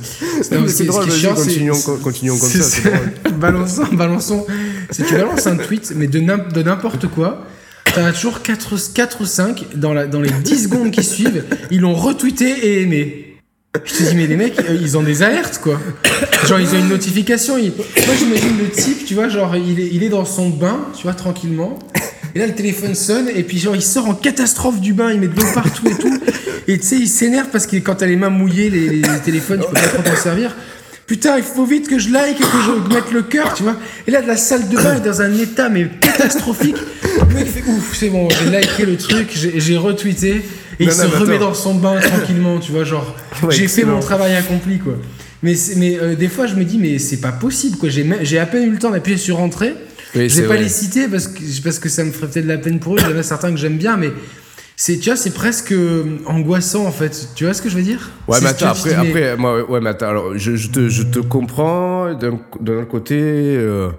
[0.42, 2.88] c'est, ce chiant, c'est- continuons, co- continuons comme ça,
[3.38, 4.46] balançons, balançons.
[4.90, 7.44] Si tu balances un tweet, mais de, n'im- de n'importe quoi,
[7.94, 11.44] t'en as toujours 4, 4 ou 5 dans, la, dans les 10 secondes qui suivent,
[11.70, 13.30] ils l'ont retweeté et aimé.
[13.84, 15.80] Je te dis, mais les mecs, euh, ils ont des alertes, quoi.
[16.46, 17.58] Genre, ils ont une notification.
[17.58, 20.78] ils- Moi, j'imagine le type, tu vois, genre, il est, il est dans son bain,
[20.96, 21.76] tu vois, tranquillement.
[22.34, 25.20] Et là, le téléphone sonne, et puis, genre, il sort en catastrophe du bain, il
[25.20, 26.18] met de l'eau partout et tout.
[26.66, 29.60] Et tu sais, il s'énerve parce que quand t'as les mains mouillées, les, les téléphones,
[29.60, 30.56] tu peux pas trop t'en servir.
[31.06, 33.76] Putain, il faut vite que je like et que je mette le cœur, tu vois.
[34.06, 36.76] Et là, la salle de bain est dans un état, mais catastrophique.
[37.28, 40.36] Le mec fait ouf, c'est bon, j'ai liké le truc, j'ai retweeté.
[40.80, 43.68] Et il Non, se non, remet dans son bain tranquillement, tu vois, genre, Ouais, j'ai
[43.68, 44.94] fait mon travail accompli, quoi.
[45.42, 47.90] Mais, mais euh, des fois, je me dis, mais c'est pas possible, quoi.
[47.90, 49.74] J'ai à peine eu le temps d'appuyer sur entrée.
[50.16, 50.62] Oui, je vais pas vrai.
[50.62, 52.98] les citer parce que, parce que ça me ferait peut-être de la peine pour eux.
[53.00, 54.10] Il y en a certains que j'aime bien, mais
[54.76, 57.28] c'est, tu vois, c'est presque euh, angoissant, en fait.
[57.36, 58.10] Tu vois ce que je veux dire?
[58.26, 61.02] Ouais, mais attends, après, mais- après, moi, ouais, mais attends, alors, je, je te, je
[61.04, 63.16] te comprends d'un côté.
[63.20, 63.90] euh,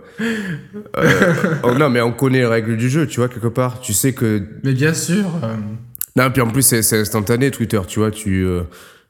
[0.97, 3.79] euh, oh, non, mais on connaît les règles du jeu, tu vois, quelque part.
[3.81, 4.41] Tu sais que.
[4.63, 5.25] Mais bien sûr.
[5.43, 5.55] euh,
[6.15, 8.11] Non, puis en plus, c'est c'est instantané, Twitter, tu vois.
[8.11, 8.61] Tu, euh,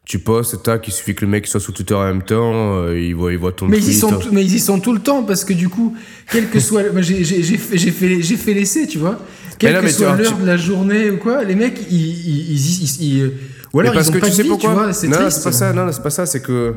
[0.05, 2.99] tu postes, tac, il suffit que le mec soit sur Twitter en même temps, euh,
[2.99, 4.99] il, voit, il voit ton Mais ils, y sont mais ils y sont tout le
[4.99, 5.95] temps parce que du coup,
[6.31, 6.83] quel que soit.
[7.01, 9.19] j'ai- J'ai j'ai fait, j'ai fait, j'ai fait l'essai, tu vois.
[9.57, 11.97] Quelle que soit l'heure tu- de la journée ou quoi, les mecs, ils.
[11.97, 13.31] ils, ils- ils- ils-
[13.73, 14.93] ou alors Mais parce ils ont que pas tu sais vie, pourquoi tu vois.
[14.93, 16.75] C'est Non, c'est pas ça, non, c'est pas ça, c'est que.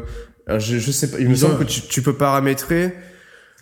[0.58, 2.94] je, je sais pas, il me semble que tu, tu peux paramétrer.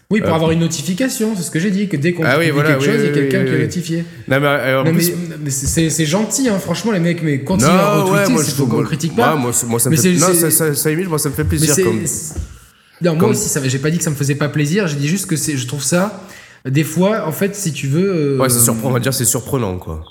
[0.08, 2.36] Oui, pour Euh, avoir une notification, c'est ce que j'ai dit, que dès qu'on Ah
[2.38, 4.04] oui, voilà, quelque oui, chose, il y a quelqu'un qui est notifié.
[4.28, 5.12] Non, mais euh, en Non, mais, plus.
[5.42, 5.50] mais
[5.90, 9.34] c'est gentil, hein, franchement, les mecs, mais continuez à retweeter, ouais, c'est qu'on critique pas.
[9.34, 10.12] Ouais, moi, ça me fait.
[10.12, 11.74] Non, ça, ça, ça imite, moi, ça me fait plaisir.
[11.74, 12.04] Comme...
[13.02, 15.08] Non, moi comme- aussi, j'ai pas dit que ça me faisait pas plaisir, j'ai dit
[15.08, 16.22] juste que je trouve ça.
[16.64, 18.08] Des fois, en fait, si tu veux.
[18.36, 20.02] euh, Ouais, c'est surprenant, on va dire c'est surprenant, quoi.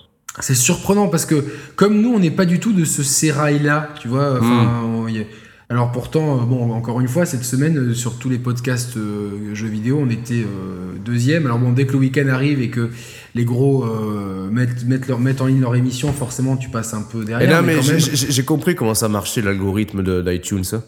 [0.41, 1.43] C'est surprenant parce que,
[1.77, 4.33] comme nous, on n'est pas du tout de ce sérail-là, tu vois.
[4.39, 5.23] Enfin, Hmm.
[5.69, 9.55] Alors pourtant, euh, bon, encore une fois, cette semaine, euh, sur tous les podcasts euh,
[9.55, 11.45] jeux vidéo, on était euh, deuxième.
[11.47, 12.91] Alors bon, dès que le week-end arrive et que
[13.33, 17.01] les gros euh, mettent, mettent, leur, mettent en ligne leur émission, forcément, tu passes un
[17.01, 17.49] peu Et derrière.
[17.49, 20.63] là, mais mais quand même- j'ai- compris comment ça marchait l'algorithme d'iTunes.
[20.73, 20.83] hein.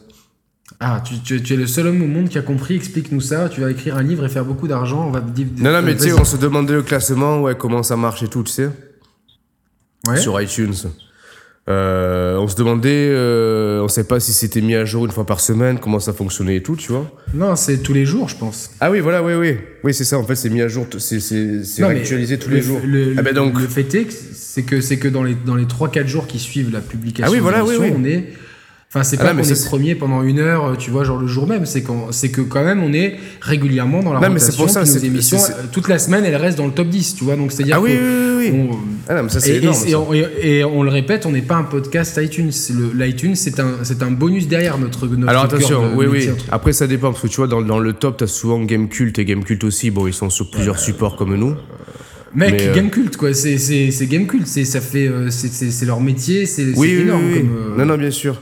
[0.80, 2.76] Ah, tu, tu- tu es le seul homme au monde qui a compris.
[2.76, 3.50] Explique-nous ça.
[3.50, 5.08] Tu vas écrire un livre et faire beaucoup d'argent.
[5.08, 5.22] On va.
[5.22, 8.28] Non, non, mais tu sais, on se demandait le classement, ouais, comment ça marche et
[8.28, 8.70] tout, tu sais,
[10.08, 10.18] Ouais.
[10.18, 10.76] sur iTunes.
[11.70, 15.26] Euh, on se demandait, euh, on sait pas si c'était mis à jour une fois
[15.26, 17.12] par semaine, comment ça fonctionnait et tout, tu vois.
[17.34, 18.70] Non, c'est tous les jours, je pense.
[18.80, 19.58] Ah oui, voilà, oui, oui.
[19.84, 21.18] Oui, c'est ça, en fait, c'est mis à jour, c'est
[21.84, 22.80] réactualisé tous le- les jours.
[22.86, 25.66] Le, ah ben donc, le fait est que c'est que que dans les dans les
[25.66, 27.92] 3-4 jours qui suivent la publication, Ah oui, voilà, oui, oui.
[27.96, 28.30] on est.
[28.90, 31.28] Enfin, c'est Ah pas mais qu'on est premier pendant une heure, tu vois, genre le
[31.28, 31.66] jour même.
[31.66, 34.64] C'est qu'on, c'est que quand même, on est régulièrement dans la Non, mais rotation.
[34.64, 37.26] pour ça, nos émissions, euh, toute la semaine, elles restent dans le top 10, tu
[37.26, 37.36] vois.
[37.36, 38.70] Donc c'est à dire ah oui, que oui, oui, oui.
[38.72, 38.78] on-
[39.10, 39.76] Ah non, mais ça, et, énorme.
[39.86, 40.00] et ça.
[40.00, 42.52] on, et- et on le répète, on n'est pas un podcast iTunes.
[42.96, 45.06] L'iTunes, c'est un, c'est un bonus derrière notre.
[45.06, 46.30] notre Alors attention, de oui, oui.
[46.50, 49.20] Après, ça dépend, parce que tu vois, dans, dans le top, t'as souvent Game Cult
[49.20, 49.92] et Game Cult aussi.
[49.92, 51.56] Bon, ils sont sur plusieurs supports comme nous.
[52.36, 53.34] Mec, Mais, euh, Game Cult, quoi.
[53.34, 53.58] C'est,
[54.08, 54.48] Game Cult.
[54.48, 56.46] C'est, ça fait, euh, c'est, leur métier.
[56.46, 57.22] C'est, Oui, c'est oui, énorme.
[57.26, 57.40] oui, oui.
[57.42, 58.42] Comme, euh, Non, non, bien sûr.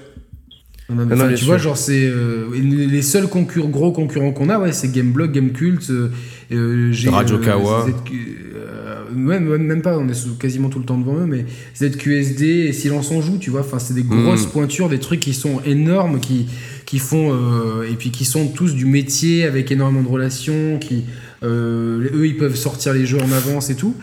[0.87, 2.05] Non, mais Non, enfin, non, bien tu vois, genre, c'est.
[2.05, 5.89] euh, les les seuls concurrents, gros concurrents qu'on a, ouais, c'est Gameblog, Gamecult.
[5.89, 6.09] Euh,
[6.51, 7.87] euh, Radio Kawa.
[7.87, 8.13] ZQ,
[8.55, 11.45] euh, même, même pas, on est sous- quasiment tout le temps devant eux, mais
[11.75, 13.61] ZQSD et Silence on joue, tu vois.
[13.61, 14.51] Enfin, c'est des grosses Mm.
[14.51, 16.45] pointures, des trucs qui sont énormes, qui,
[16.85, 17.31] qui font.
[17.33, 21.05] euh, et puis qui sont tous du métier avec énormément de relations, qui.
[21.43, 23.95] euh, eux, ils peuvent sortir les jeux en avance et tout.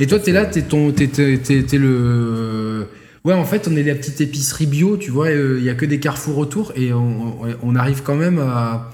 [0.00, 2.86] Et toi, t'es là, t'es ton, t'es, t'es, t'es- t'es le.
[3.28, 5.30] Ouais, en fait, on est la petite épicerie bio, tu vois.
[5.30, 8.90] Il y a que des carrefours autour et on, arrive quand même à,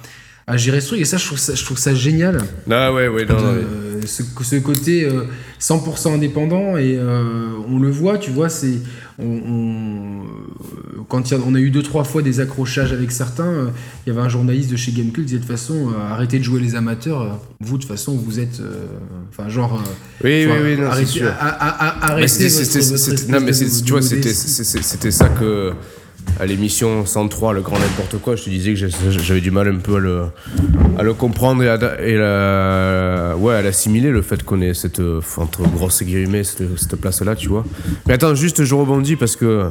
[0.49, 1.01] à gérer ce truc.
[1.01, 2.39] Et ça, je trouve ça, je trouve ça génial.
[2.69, 3.61] Ah ouais, ouais, non, non, ouais.
[3.63, 5.23] Euh, ce, ce côté euh,
[5.61, 8.81] 100% indépendant et euh, on le voit, tu vois, c'est
[9.19, 13.47] on, on- euh, quand a- on a eu deux trois fois des accrochages avec certains,
[13.47, 13.67] euh,
[14.07, 16.39] il y avait un journaliste de chez Gamecult qui disait de toute façon euh, arrêtez
[16.39, 18.61] de jouer les amateurs, vous de toute façon vous êtes,
[19.31, 19.83] enfin genre,
[20.25, 21.29] Oui, oui, oui, non, c'est arrêtez, sûr.
[21.29, 25.73] a- a- arrêtez votre- non, mais tu vois, c'était ça que
[26.41, 29.77] à l'émission 103, le grand n'importe quoi, je te disais que j'avais du mal un
[29.79, 30.23] peu à le,
[30.99, 35.01] à le comprendre et à, et la, ouais, à l'assimiler, le fait qu'on ait cette,
[35.01, 37.65] euh, entre grosses guillemets, cette, cette place-là, tu vois.
[38.07, 39.71] Mais attends, juste, je rebondis parce que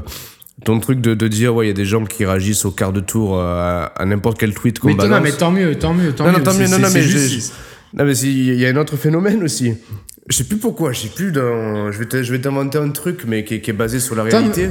[0.63, 2.93] ton truc de, de dire, ouais, il y a des gens qui réagissent au quart
[2.93, 5.23] de tour à, à n'importe quel tweet qu'on Mais, tant- non, balance.
[5.25, 6.37] mais tant mieux, tant mieux, tant Non, mieux.
[6.37, 7.53] non, tant mieux, non, non, mais juste-
[7.93, 9.73] Non, mais il y a un autre phénomène aussi.
[10.29, 11.91] Je sais plus pourquoi, je sais plus dans.
[11.91, 14.69] Je vais t'inventer un truc, mais qui, est- qui est basé sur la réalité.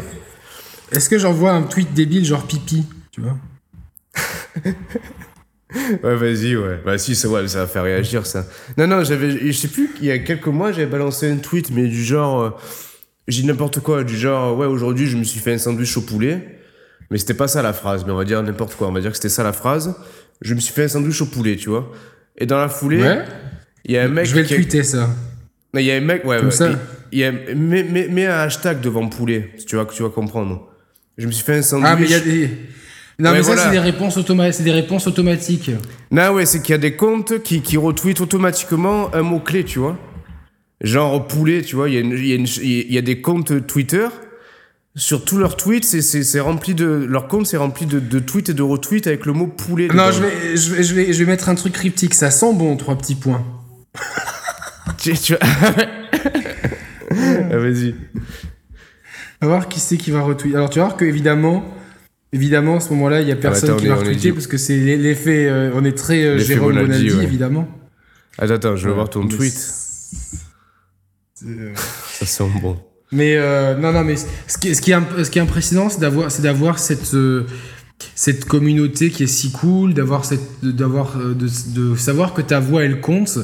[0.92, 3.36] Est-ce que j'envoie un tweet débile genre pipi, tu vois?
[6.02, 6.80] Ouais, vas-y, ouais.
[6.84, 8.44] Bah, si, ça, ouais, ça va faire réagir, ça.
[8.76, 9.30] Non, non, j'avais.
[9.38, 12.42] Je sais plus, il y a quelques mois, j'avais balancé un tweet, mais du genre.
[12.42, 12.50] euh,
[13.26, 16.02] J'ai dit n'importe quoi, du genre, ouais, aujourd'hui, je me suis fait un sandwich au
[16.02, 16.58] poulet.
[17.10, 18.88] Mais c'était pas ça la phrase, mais on va dire n'importe quoi.
[18.88, 19.94] On va dire que c'était ça la phrase.
[20.42, 21.90] Je me suis fait un sandwich au poulet, tu vois.
[22.36, 23.24] Et dans la foulée, Ouais.
[23.86, 25.08] il y a un mec Je vais le qui a- tweeter ça.
[25.72, 26.70] Non, Il y a un mec, ouais, Comme ouais, ça.
[27.12, 30.68] y a, mets, mets- mets un hashtag devant poulet, si tu vas, tu vas comprendre.
[31.18, 31.88] Je me suis fait un sandwich.
[31.90, 32.50] Ah mais il y a des.
[33.18, 33.64] Non Ouais, mais ça voilà.
[33.64, 34.18] c'est des réponses
[34.52, 35.70] c'est des réponses automatiques.
[36.10, 39.78] Non, ouais, c'est qu'il y a des comptes qui, qui retweetent automatiquement un mot-clé, tu
[39.78, 39.98] vois.
[40.80, 43.02] Genre poulet, tu vois, il y, a une- il y, a une- il y a
[43.02, 44.08] des comptes Twitter.
[44.96, 46.86] Sur tous leurs tweets, c'est- rempli de.
[47.08, 49.88] Leur compte, c'est rempli de, de tweets et de retweets avec le mot poulet.
[49.88, 50.10] Non, dedans.
[50.12, 52.76] je vais, je, vais, je, vais, je vais mettre un truc cryptique, ça sent bon,
[52.76, 53.44] trois petits points.
[54.98, 55.34] Tu, tu-
[57.10, 57.94] Ah, Vas-y.
[59.42, 60.56] On va voir qui c'est qui va retweeter.
[60.56, 61.64] Alors tu vas voir que évidemment,
[62.32, 64.46] évidemment à ce moment-là, il y a personne attends, qui on va retweeter dit- parce
[64.46, 67.24] que c'est l'effet, euh, on est très euh, Jérôme Bonaldi, Bonaldi, ouais.
[67.24, 67.68] évidemment.
[68.38, 69.54] Attends, attends, je vais voir ton tweet.
[71.46, 71.72] euh,
[72.12, 72.76] Ça sent bon.
[73.10, 76.00] Mais euh, non, non, mais ce qui, ce qui est, ce qui est impressionnant, c'est
[76.00, 77.44] d'avoir, c'est d'avoir cette, euh,
[78.14, 82.58] cette communauté qui est si cool, d'avoir cette, d'avoir, euh, de, de savoir que ta
[82.60, 83.38] voix elle compte,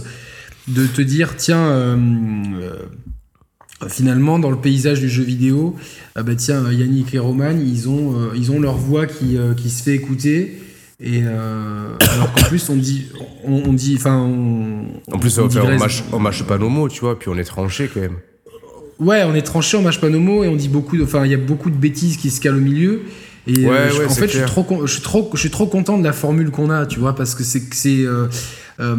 [0.68, 1.96] de te dire tiens, euh,
[2.62, 2.72] euh,
[3.88, 5.76] finalement dans le paysage du jeu vidéo,
[6.16, 9.54] ah bah tiens, Yannick et Roman, ils ont, euh, ils ont leur voix qui, euh,
[9.54, 10.58] qui se fait écouter.
[11.00, 13.06] Et euh, alors qu'en plus on dit,
[13.44, 16.68] on, on dit, enfin, on, En plus, on faire, on mâche, on mâche pas nos
[16.68, 18.16] mots, tu vois, puis on est tranché quand même.
[18.98, 21.24] Ouais, on est tranché, on mâche pas nos mots et on dit beaucoup de, enfin,
[21.24, 23.02] il y a beaucoup de bêtises qui se calent au milieu.
[23.46, 25.38] Et Ouais, euh, je- ouais, en c'est fait, je suis trop, je suis trop, je
[25.38, 28.02] suis trop content de la formule qu'on a, tu vois, parce que c'est, que c'est,
[28.04, 28.26] euh,
[28.80, 28.96] euh,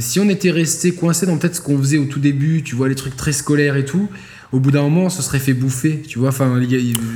[0.00, 2.88] si on était resté coincé dans peut-être ce qu'on faisait au tout début, tu vois,
[2.88, 4.08] les trucs très scolaires et tout,
[4.52, 6.28] au bout d'un moment, ce serait fait bouffer, tu vois.
[6.28, 6.60] Enfin,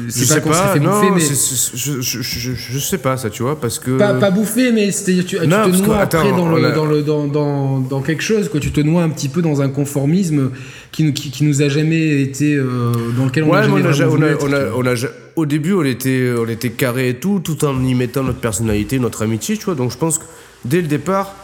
[0.08, 3.16] c'est pas qu'on serait pas, fait non, bouffer, mais je, je, je, je sais pas
[3.16, 3.96] ça, tu vois, parce que.
[3.96, 6.64] pas, pas bouffer, mais c'est-à-dire tu, tu Non, te noies attends, après dans, on le,
[6.64, 8.58] a- dans, le, dans, dans, dans quelque chose, quoi.
[8.58, 10.50] Tu te noies un petit peu dans un conformisme
[10.90, 13.92] qui, nous- qui, qui nous a jamais été euh, dans lequel on Ouais, a mais
[13.92, 16.48] jamais on a, on a, être, on a, on a au début, on était, on
[16.48, 19.76] était carré et tout, tout en y mettant notre personnalité, notre amitié, tu vois.
[19.76, 20.24] Donc je pense que
[20.64, 21.36] dès le départ,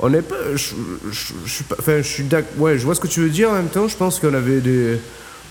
[0.00, 0.34] on n'est pas.
[0.54, 0.74] Je.
[1.78, 3.88] Enfin, je suis d'ac- Ouais, je vois ce que tu veux dire en même temps.
[3.88, 4.96] Je pense qu'on avait des.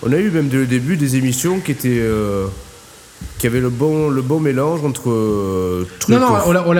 [0.02, 1.90] On a eu même dès le début des émissions qui étaient.
[2.02, 2.46] euh,
[3.40, 5.10] qui avaient le bon, le bon mélange entre.
[5.10, 6.74] euh, trucs Non, non, on l'a- on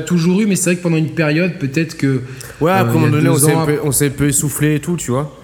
[0.00, 2.20] toujours eu, mais c'est vrai que pendant une période, peut-être que.
[2.60, 3.90] Ouais, à un euh, moment y a donné, on s'est un peu- un
[4.28, 5.34] essoufflé et tout, tu vois.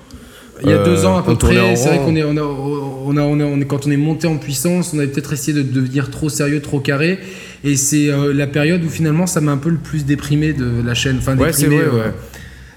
[0.60, 3.16] Il y a deux ans à peu près, c'est vrai qu'on est, on a, on
[3.16, 5.56] a, on a- on est- quand on est monté en puissance, on avait peut-être essayé
[5.56, 7.20] de devenir trop sérieux, trop carré,
[7.64, 10.82] et c'est euh, la période où finalement ça m'a un peu le plus déprimé de
[10.84, 11.16] la chaîne.
[11.18, 12.12] Enfin, Ouais, c'est déprimé, vrai, euh, ouais.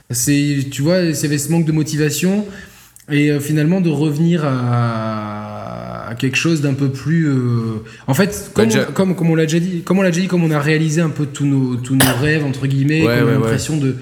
[0.09, 2.45] C'est, tu vois, il y avait ce manque de motivation
[3.09, 7.27] et euh, finalement de revenir à, à quelque chose d'un peu plus.
[7.27, 10.09] euh, En fait, comme, Bah, on, comme, comme on l'a déjà dit, comme on l'a
[10.09, 13.05] déjà dit, comme on a réalisé un peu tous nos, tous nos rêves entre guillemets,
[13.05, 13.31] Ouais, ouais.
[13.33, 13.95] l'impression de.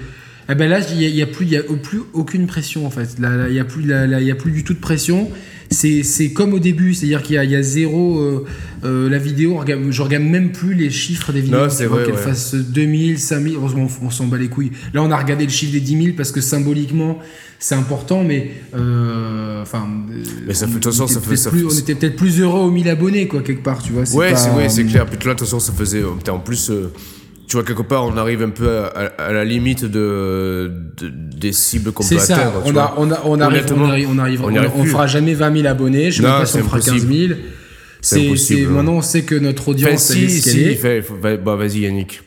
[0.51, 2.85] Eh ben là, il n'y a, y a plus, il y a plus aucune pression
[2.85, 3.15] en fait.
[3.19, 5.29] Il n'y a plus, là, là, il y a plus du tout de pression.
[5.71, 8.19] C'est, comme au début, c'est-à-dire qu'il y a, il y a zéro.
[8.19, 8.45] euh,
[8.85, 11.57] euh, la vidéo, on regarde- je regarde même plus les chiffres des vidéos.
[12.05, 12.17] Qu'elles ouais.
[12.19, 14.71] fassent 2000, 5000, heureusement, on, on s'en bat les couilles.
[14.95, 17.19] Là, on a regardé le chiffre des 10 000 parce que symboliquement,
[17.59, 18.49] c'est important, mais.
[18.75, 19.87] euh, Enfin.
[20.11, 22.15] euh, ça fait- de toute façon, ça fait- peut-être ça plus- fait- On était peut-être
[22.15, 24.01] plus heureux aux 1000 abonnés, quoi, quelque part, tu vois.
[24.11, 25.05] Ouais, c'est ouais, clair.
[25.05, 26.01] Puis là, de toute façon, ça faisait.
[26.03, 26.71] en plus,
[27.49, 31.09] tu vois, quelque part, on arrive un peu à, à- à la limite de, de-
[31.09, 32.61] des cibles qu'on peut ça, atteindre.
[32.65, 34.81] on, a, on, a, on arrive, on arrive, on, arrive- on y on- arrive on
[34.83, 34.91] plus.
[34.91, 37.07] fera jamais 20 000 abonnés, je sais Non, même pas si on fera impossible.
[37.07, 37.39] 15 000.
[38.01, 38.69] C'est hein.
[38.69, 40.75] maintenant on sait que notre Enfin, audience elle est si, si, est.
[40.75, 42.21] fait- va- bah, vas-y, Yannick.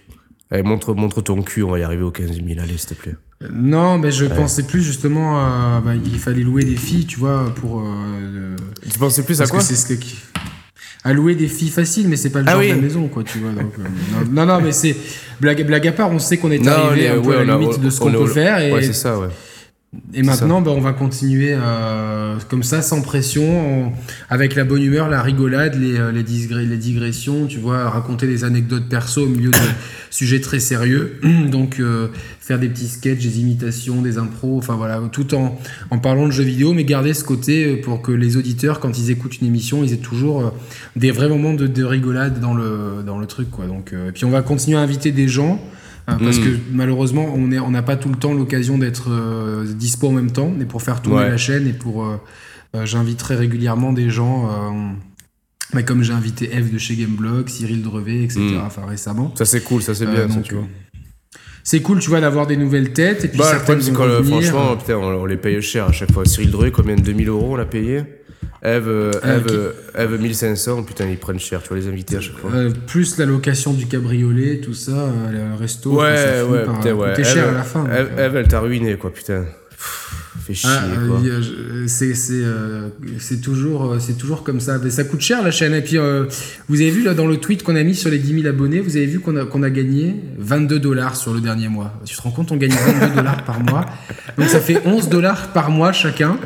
[0.51, 2.43] Allez, montre, montre ton cul, on va y arriver aux 15 000.
[2.61, 3.15] Allez, s'il te plaît.
[3.51, 7.53] Non, mais je pensais plus justement à, bah, il fallait louer des filles, tu vois,
[7.57, 7.81] pour.
[7.81, 8.55] euh,
[8.91, 9.61] Tu pensais plus à quoi?
[9.61, 9.95] c'est ce que
[11.05, 12.69] à louer des filles faciles, mais c'est pas le Ah genre oui.
[12.71, 13.51] de la maison, quoi, tu vois.
[13.51, 13.83] donc, euh,
[14.31, 14.95] non, non, mais c'est
[15.41, 17.45] blague, blague à part, on sait qu'on est Non, arrivé est- un peu ouais, à
[17.45, 19.27] la a- limite de ce on qu'on peut faire, et, Ouais, c'est ça, ouais.
[20.15, 23.93] Et maintenant, bah, on va continuer euh, comme ça, sans pression, en-
[24.31, 28.45] avec la bonne humeur, la rigolade, les, euh, les, les digressions, tu vois, raconter des
[28.45, 29.57] anecdotes perso au milieu de
[30.11, 31.21] sujets très sérieux.
[31.51, 32.09] Donc, euh,
[32.41, 35.59] faire des petits sketchs, des imitations, des impros, enfin voilà, tout en,
[35.91, 38.99] en parlant de jeux vidéo, mais garder ce côté euh, pour que les auditeurs, quand
[38.99, 40.51] ils écoutent une émission, ils aient toujours euh,
[40.97, 43.67] des vrais moments de, de rigolade dans le, dans le truc, quoi.
[43.67, 45.61] Donc, euh, et puis, on va continuer à inviter des gens.
[46.21, 46.45] Euh, Parce Mm.
[46.45, 50.13] que malheureusement, on est- on n'a pas tout le temps l'occasion d'être euh, dispo en
[50.13, 51.29] même temps, mais pour faire tourner Ouais.
[51.31, 52.05] la chaîne et pour.
[52.05, 52.17] euh,
[52.75, 54.71] euh, J'inviterai régulièrement des gens, euh,
[55.75, 58.41] mais comme j'ai invité Eve de chez Gameblog, Cyril Drevet, etc.
[58.41, 58.61] Mm.
[58.67, 59.33] Enfin récemment.
[59.37, 60.65] Ça, c'est cool, ça, c'est Euh, bien, ça, donc, tu vois.
[61.65, 63.93] C'est cool, tu vois, d'avoir des nouvelles têtes et puis Bah, le certaines problème, c'est
[63.93, 66.25] quand, euh, franchement, putain, on, on les paye cher à chaque fois.
[66.25, 68.03] Cyril Dreux, combien de 2000 euros on l'a payé?
[68.65, 71.89] Eve, euh, Euh, Eve, qui- euh, Eve, 1500, putain, ils prennent cher, tu vois, les
[71.89, 72.51] invités à chaque fois.
[72.55, 76.65] Euh, plus la location du cabriolet, tout ça, euh, le resto, enfin, ça Ouais, ouais,
[76.65, 77.09] par putain, ouais.
[77.11, 77.85] coûter Eve, cher à la fin.
[77.87, 78.27] Eve, euh.
[78.27, 79.45] Eve, elle t'a ruiné, quoi, putain.
[79.71, 80.22] Pff,
[80.55, 80.83] Chier, Ah,
[81.87, 82.89] c'est c'est euh,
[83.19, 84.79] c'est toujours c'est toujours comme ça.
[84.83, 85.75] Mais ça coûte cher la chaîne.
[85.75, 86.25] Et puis euh,
[86.69, 88.81] vous avez vu là dans le tweet qu'on a mis sur les 10 000 abonnés
[88.81, 91.93] vous avez vu qu'on a qu'on a gagné 22 dollars sur le dernier mois.
[92.05, 93.87] Tu te rends compte on gagne 22 dollars par mois.
[94.39, 96.37] Donc ça fait 11 dollars par mois chacun.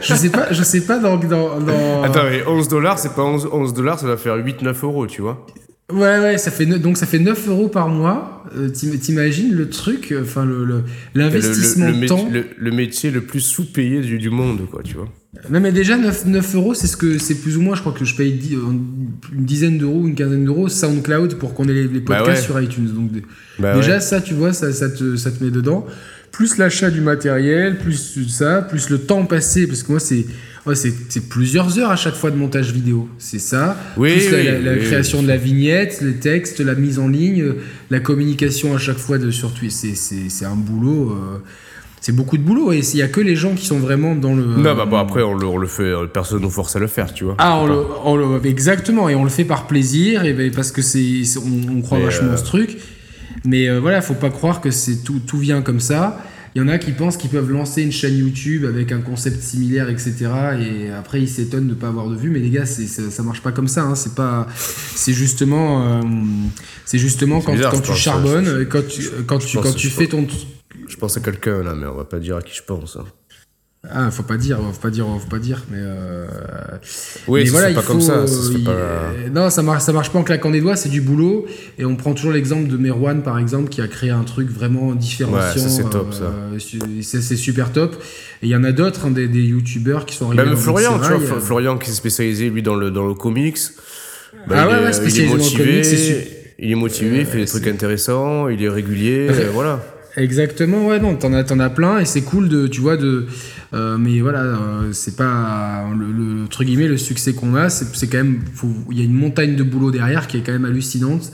[0.00, 3.22] Je sais pas je sais pas dans dans, dans- Attends, mais 11 dollars, c'est pas
[3.22, 5.46] 11, 11 dollars, ça va faire 8-9 euros, tu vois.
[5.92, 9.68] Ouais ouais ça fait donc ça fait 9 euros par mois Euh, t'im- t'imagines le
[9.68, 10.74] truc enfin le le-
[11.14, 14.82] Le, l'investissement le, le, temps métier, le, métier le plus sous-payé du, du monde, quoi,
[14.84, 15.08] tu vois.
[15.50, 17.92] Non mais déjà 9, 9 euros c'est ce que c'est plus ou moins je crois
[17.92, 18.70] que je paye euh,
[19.32, 22.40] une dizaine d'euros une quinzaine d'euros SoundCloud pour qu'on ait les, les podcasts Bah ouais.
[22.40, 23.10] sur iTunes donc
[23.58, 24.00] Bah déjà ouais.
[24.00, 25.84] ça tu vois ça, ça, te, ça te met dedans
[26.34, 30.26] plus l'achat du matériel plus ça plus le temps passé parce que moi c'est
[30.66, 34.30] ouais, c'est c'est plusieurs heures à chaque fois de montage vidéo c'est ça Oui, plus
[34.32, 37.54] la, oui, la- la oui, création de la vignette les textes la mise en ligne
[37.90, 41.38] la communication à chaque fois de sur Twitter c'est un boulot euh,
[42.00, 44.34] c'est beaucoup de boulot et s'il y a que les gens qui sont vraiment dans
[44.34, 46.78] le Non, bah bon, après, on le, on le fait, euh, personne nous force à
[46.78, 47.34] le faire, tu vois.
[47.38, 50.70] ah, on le, on le- exactement, et on le fait par plaisir, et ben, parce
[50.70, 52.76] que c'est, on, on croit vachement euh, ce truc.
[53.44, 56.20] Mais euh, voilà, faut pas croire que c'est tout, tout vient comme ça.
[56.54, 59.42] Il y en a qui pensent qu'ils peuvent lancer une chaîne YouTube avec un concept
[59.42, 60.14] similaire, etc.
[60.60, 62.30] Et après, ils s'étonnent de ne pas avoir de vues.
[62.30, 63.82] Mais les gars, c'est, ça, ça marche pas comme ça.
[63.82, 63.96] hein.
[63.96, 66.02] C'est pas, c'est justement, euh,
[66.84, 69.88] c'est justement quand, bizarre, quand tu charbonnes, ça, je- quand tu, quand tu, quand tu
[69.90, 70.26] fais ton,
[70.88, 72.96] Je pense à quelqu'un, là, mais on va pas dire à qui je pense.
[72.96, 73.04] hein.
[73.92, 75.76] Ah, faut pas dire, faut pas dire, faut pas dire, mais.
[75.80, 76.26] Euh...
[77.28, 78.26] Oui, mais ça voilà, se fait il pas faut, comme ça.
[78.26, 80.74] ça se fait il- pas- Non, ça marche, ça marche pas en claquant des doigts,
[80.76, 81.46] c'est du boulot.
[81.78, 84.94] Et on prend toujours l'exemple de Merwan, par exemple, qui a créé un truc vraiment
[84.94, 85.62] différenciant.
[85.62, 86.24] Ouais, c'est top, ça.
[86.24, 86.58] euh,
[87.02, 87.94] c'est super top.
[88.42, 90.44] Et il y en a d'autres, hein, des, des youtubeurs qui sont arrivés.
[90.44, 91.40] Même Florian, tu vois, euh.
[91.40, 93.58] Florian qui s'est spécialisé lui dans le, dans le comics.
[94.48, 96.26] Bah, Ah il, ouais, est, ouais, il est spécialisé dans le comics, c'est su-
[96.58, 99.80] il est motivé, il fait des trucs intéressants, il est régulier, euh, voilà.
[100.16, 103.26] Exactement, ouais, non, t'en as, as plein et c'est cool de, tu vois, de,
[103.72, 108.18] euh, mais voilà, euh, c'est pas le, entre guillemets le succès qu'on a, c'est quand
[108.18, 108.42] même,
[108.92, 111.32] il y a une montagne de boulot derrière qui est quand même hallucinante,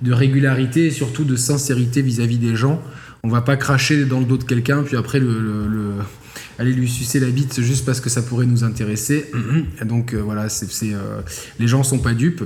[0.00, 2.82] de régularité et surtout de sincérité vis-à-vis des gens.
[3.22, 5.92] On va pas cracher dans le dos de quelqu'un puis après le, le- le-
[6.58, 9.26] aller lui sucer la bite juste parce que ça pourrait nous intéresser.
[9.84, 10.66] Donc euh, voilà, c'est,
[11.60, 12.42] les gens sont pas dupes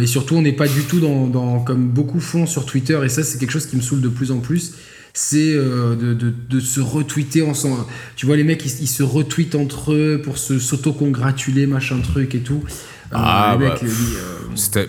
[0.00, 3.24] et surtout on n'est pas du tout dans- comme beaucoup font sur Twitter et ça
[3.24, 4.74] c'est quelque chose qui me saoule de plus en plus
[5.18, 7.84] c'est euh, de, de- de se retweeter ensemble.
[8.16, 12.34] Tu vois, les mecs, ils, ils se retweetent entre eux pour se s'auto-congratuler, machin truc
[12.34, 12.62] et tout.
[12.66, 12.68] Euh,
[13.12, 13.88] Ah, les bah, mecs, euh,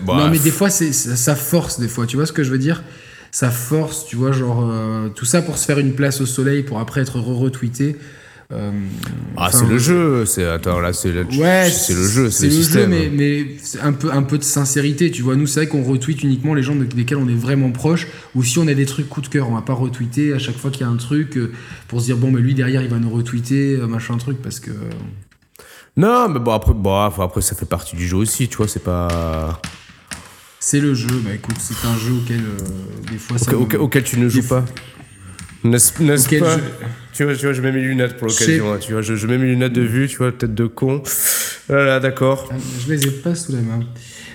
[0.00, 2.06] non, bah, mais des fois, c'est, ça, force, des fois.
[2.06, 2.82] Tu vois ce que je veux dire?
[3.30, 4.70] Ça force, tu vois, genre,
[5.14, 7.96] tout ça pour se faire une place au soleil, pour après être re-retweeté.
[8.50, 8.70] Euh,
[9.36, 12.54] ah, c'est le jeu, c'est, attends, là, c'est, le- Ouais, c'est le jeu, c'est, le,
[12.54, 12.92] le système.
[12.94, 13.46] jeu, mais,
[13.82, 15.10] un peu, un peu de sincérité.
[15.10, 17.70] Tu vois, nous, c'est vrai qu'on retweet uniquement les gens de- desquels on est vraiment
[17.72, 18.06] proche.
[18.34, 20.56] Ou si on a des trucs coup de cœur, on va pas retweeter à chaque
[20.56, 21.52] fois qu'il y a un truc euh,
[21.88, 24.60] pour se dire bon, mais lui derrière, il va nous retweeter, euh, machin truc, parce
[24.60, 24.70] que.
[25.98, 28.68] Non, mais bon, après, bon, enfin, après, ça fait partie du jeu aussi, tu vois,
[28.68, 29.60] c'est pas.
[30.58, 33.50] C'est le jeu, bah écoute, c'est un jeu auquel euh, des fois ça.
[33.52, 34.64] Auquel, auquel- auquel tu ne joues pas.
[35.64, 36.62] N'est-ce, n'est-ce Auquel pas je-
[37.12, 39.26] Tu vois, tu vois, je mets mes lunettes pour l'occasion, hein, tu vois, je, je
[39.26, 41.02] mets mes lunettes de vue, tu vois, tête de con.
[41.68, 42.48] Voilà, d'accord.
[42.52, 42.54] Ah,
[42.86, 43.80] Je les ai pas sous la main.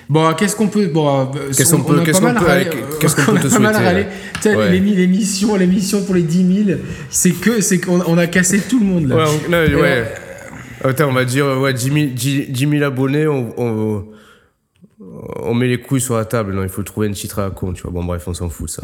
[0.09, 0.88] Bon, qu'est-ce qu'on peut.
[0.88, 2.63] Bon, Qu'est-ce on- qu'on peut- on a qu'est-ce qu'on peut- euh,
[2.99, 3.63] qu'est-ce qu'on on peut a te souhaiter,
[4.43, 4.69] là Ouais.
[4.71, 8.79] l'émi- L'émission, l'émission pour les 10 000, c'est que c'est qu'on on a cassé tout
[8.79, 9.15] le monde là.
[9.15, 10.03] Ouais, on, non, ouais.
[10.83, 14.05] Attends, on va dire ouais, 10 000, 10 10 000 abonnés, on, on,
[15.39, 16.53] on met les couilles sur la table.
[16.53, 17.91] Non, il faut trouver une titre à la con, tu vois.
[17.91, 18.83] Bon, bref, on s'en fout, ça.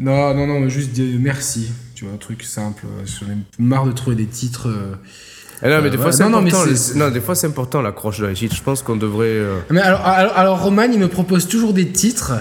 [0.00, 1.70] Non, non, non, juste dire merci.
[1.94, 2.82] Tu vois, un truc simple.
[2.86, 4.68] euh, J'en ai marre de trouver des titres.
[4.68, 4.94] euh.
[5.62, 6.02] Ah non, mais Euh, des voilà.
[6.04, 6.64] fois, c'est Non, non, important.
[6.64, 8.56] les- non, des fois, c'est important, l'accroche de la titre.
[8.56, 9.26] Je pense qu'on devrait.
[9.28, 12.32] euh, Mais alors, alors, alors, Roman, il me propose toujours des titres.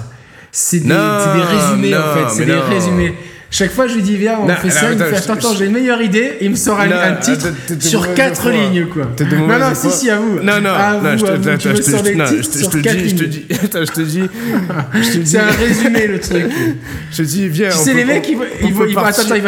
[0.53, 2.35] C'est des, Non, des résumés en non, fait.
[2.35, 2.61] C'est des non.
[2.69, 3.13] résumés.
[3.51, 4.91] Chaque fois, je lui dis, viens, on Non, fait non, ça.
[4.91, 6.33] il me fait, attends, j'ai une meilleure idée.
[6.41, 7.47] Il me sort un, un titre
[7.79, 9.09] sur quatre lignes, quoi.
[9.31, 10.35] Non, non, si, si, à vous.
[10.39, 14.23] Non, non, à vous, je te, je te- dis, je te dis,
[15.25, 16.43] C'est un résumé, le truc.
[17.11, 17.69] je te dis, viens.
[17.69, 18.73] Tu on sais, peut- les mecs, ils vont, ils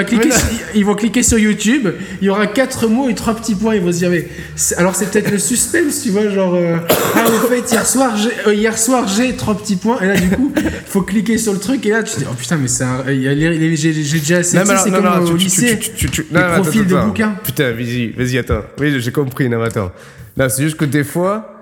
[0.06, 1.88] cliquer, sur- ils vont cliquer sur YouTube.
[2.22, 3.76] Il y aura quatre mots et trois petits points.
[3.76, 6.78] Ils vont se dire, mais c'est- alors c'est peut-être le suspense, tu vois, genre, euh,
[7.16, 10.00] ah, au fait, hier soir, j'ai, euh, hier soir, j'ai trois petits points.
[10.02, 11.86] Et là, du coup, il faut cliquer sur le truc.
[11.86, 13.91] Et là, tu te dis, oh putain, mais c'est un, il y a les- les-
[13.94, 15.80] j'ai, déjà assez, Non, c'est non, comme non, au tu- lycée.
[15.80, 17.36] tu- tu- les non, attends, profils de bouquins.
[17.44, 18.62] Putain, vas-y, vas-y, attends.
[18.80, 19.92] Oui, j'ai compris, non, attends.
[20.38, 21.54] Non, c'est juste que des fois,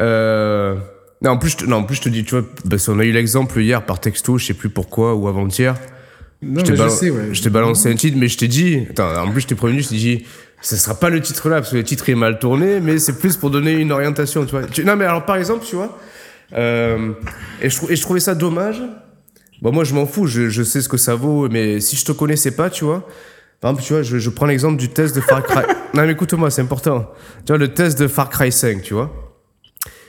[0.00, 0.74] euh,
[1.22, 2.98] non, en plus, je te, non, en plus, je te dis, tu vois, parce qu'on
[2.98, 5.74] a eu l'exemple hier par texto, je sais plus pourquoi, ou avant-hier.
[6.40, 7.28] Non, Je t'ai mais je balan- sais, ouais.
[7.32, 9.82] je t'ai balancé un titre, mais je t'ai dit, attends, en plus, je t'ai prévenu,
[9.82, 10.24] je t'ai dit,
[10.60, 13.18] ça sera pas le titre là, parce que le titre est mal tourné, mais c'est
[13.18, 14.64] plus pour donner une orientation, tu vois.
[14.64, 15.98] Tu- non, mais alors, par exemple, tu vois,
[16.56, 17.10] euh,
[17.60, 18.80] et, je, trou- et je trouvais ça dommage.
[19.62, 22.04] Bon, moi, je m'en fous, je, je sais ce que ça vaut, mais si je
[22.04, 23.06] te connaissais pas, tu vois,
[23.60, 25.62] par exemple, tu vois, je, je prends l'exemple du test de Far Cry.
[25.94, 27.10] non, mais écoute-moi, c'est important.
[27.44, 29.12] Tu vois, le test de Far Cry 5, tu vois.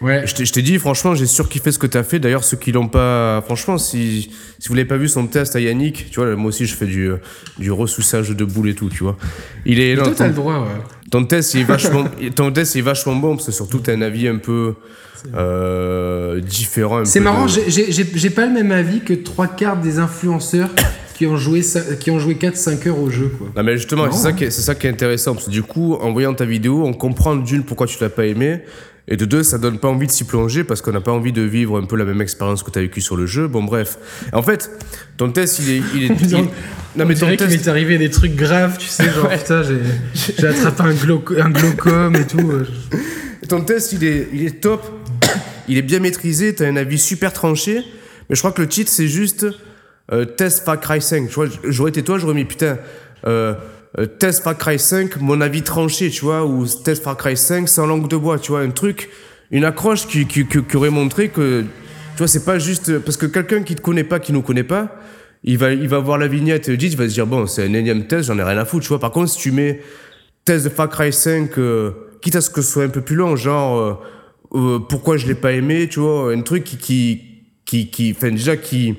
[0.02, 0.26] Ouais.
[0.26, 2.20] Je t'ai- dit, franchement, j'ai surkiffé ce que t'as fait.
[2.20, 5.60] D'ailleurs, ceux qui l'ont pas, franchement, si, si vous l'avez pas vu son test à
[5.60, 7.12] Yannick, tu vois, moi aussi, je fais du,
[7.58, 9.18] du ressoussage de boules et tout, tu vois.
[9.66, 10.68] Il est, non, Toi, t'as ton, le droit, ouais.
[11.12, 14.02] Ton test, il est vachement, ton test, est vachement bon, parce que surtout, t'as un
[14.02, 14.74] avis un peu,
[15.36, 17.04] euh, différent.
[17.06, 20.70] C'est marrant, de- j'ai- pas le même avis que trois quarts des influenceurs
[21.16, 21.62] qui ont joué,
[22.00, 23.48] qui ont joué 4-5 heures au jeu, quoi.
[23.56, 24.34] Non mais justement, c'est ça, hein.
[24.34, 26.84] qui est- c'est ça qui est intéressant, parce que du coup, en voyant ta vidéo,
[26.86, 28.62] on comprend d'une pourquoi tu l'as pas aimé,
[29.12, 31.34] et de deux, ça donne pas envie de s'y plonger, parce qu'on n'a pas envie
[31.34, 33.48] de vivre un peu la même expérience que tu as vécu sur le jeu.
[33.48, 33.98] Bon bref.
[34.34, 34.70] En fait,
[35.18, 35.82] ton test, il est...
[35.96, 36.48] Il est il- On
[36.96, 37.50] Non mais ton test...
[37.52, 39.64] m'est arrivé des trucs graves, tu sais, genre putain,
[40.14, 42.52] j'ai attrapé un, glauco- un glaucome et tout.
[42.52, 42.66] euh.
[43.48, 44.86] Ton test, il est, il est top,
[45.68, 47.84] il est bien maîtrisé, tu as un avis super tranché,
[48.30, 49.48] mais je crois que le titre, c'est juste
[50.12, 51.28] euh, Test Far Cry 5.
[51.30, 52.78] Tu vois, j'aurais été toi, j'aurais mis putain,
[53.26, 53.54] euh,
[54.20, 57.88] Test Far Cry 5, mon avis tranché, tu vois, ou Test Far Cry 5 sans
[57.88, 59.10] langue de bois, tu vois, un truc,
[59.52, 63.00] une accroche qui, qui, qui- qui aurait montré que, tu vois, c'est pas juste.
[63.00, 64.96] Parce que quelqu'un qui te connaît pas, qui nous connaît pas,
[65.44, 67.74] il va, il va voir la vignette titre, il va se dire, bon, c'est un
[67.74, 69.00] énième test, j'en ai rien à foutre, tu vois.
[69.00, 69.82] Par contre, si tu mets
[70.46, 73.36] test Far Cry 5, euh, quitte à ce que ce soit un peu plus long,
[73.36, 73.96] genre euh,
[74.56, 77.22] euh, pourquoi je l'ai pas aimé, tu vois, un truc qui qui
[77.66, 78.96] qui, qui enfin déjà qui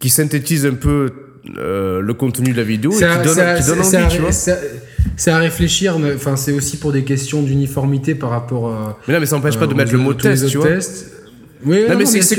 [0.00, 1.12] qui synthétise un peu
[1.58, 4.32] euh, le contenu de la vidéo et qui donne, qui envie, tu vois.
[4.32, 5.98] c'est à réfléchir.
[5.98, 8.68] mais- Enfin, c'est aussi pour des questions d'uniformité par rapport.
[8.72, 10.66] à Mais non, mais ça n'empêche pas de euh, mettre le mot test, tu vois.
[10.68, 11.12] tests.
[11.64, 12.34] Oui, Non, mais c'est mais- ce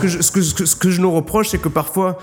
[0.00, 2.18] que, je, ce, que, ce que- ce que je nous reproche, c'est que parfois,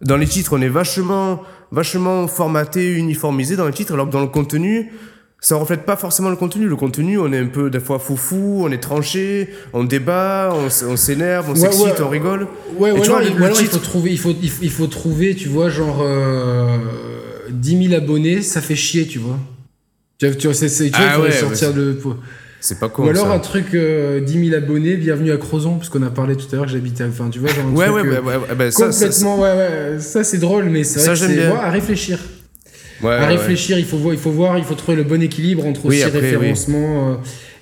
[0.00, 4.20] dans les titres, on est vachement, vachement formaté, uniformisé dans les titres, alors que dans
[4.22, 4.90] le contenu,
[5.46, 6.66] ça reflète pas forcément le contenu.
[6.66, 10.96] Le contenu, on est un peu, des fois, foufou, on est tranché, on débat, on,
[10.96, 12.02] s'énerve, on Ouais, s'excite, ouais.
[12.04, 12.48] on rigole.
[12.76, 15.46] Ouais, Et ou tu vois, il- le faut trouver, il faut, il faut, trouver, tu
[15.48, 16.78] vois, genre euh,
[17.50, 19.38] 10 000 abonnés, ça fait chier, tu vois.
[20.18, 21.92] Tu vois, c'est, tu vois, Ah ouais, sortir ouais, de.
[21.92, 22.16] pour-
[22.58, 23.04] C'est pas con.
[23.06, 23.32] Ou alors ça.
[23.34, 26.56] un truc euh, 10 000 abonnés, bienvenue à Crozon, parce qu'on a parlé tout à
[26.56, 27.04] l'heure que j'habitais.
[27.04, 29.04] à- Enfin, tu vois, genre un Ouais, truc, ouais, euh, ouais, ouais, ouais, ça, ça,
[29.06, 32.18] complètement, ouais, ouais, ça c'est drôle, mais c'est Ça, vrai que c'est ouais, à réfléchir.
[33.02, 35.66] Ouais, à réfléchir, il faut voir, il faut voir, il faut trouver le bon équilibre
[35.66, 37.10] entre Oui, aussi après, référencement.
[37.10, 37.14] euh,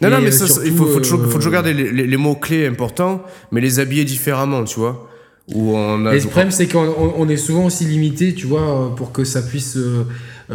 [0.03, 2.07] Non, et, non, mais ça, il faut, faut, toujours, euh, faut toujours garder les, les-
[2.07, 3.23] les mots-clés importants,
[3.53, 5.09] mais les habiller différemment, tu vois.
[5.55, 6.15] Où on a.
[6.17, 9.13] Et le problème, c'est qu'on on- on est souvent aussi limité, tu vois, euh, pour
[9.13, 9.77] que ça puisse.
[9.77, 10.05] euh,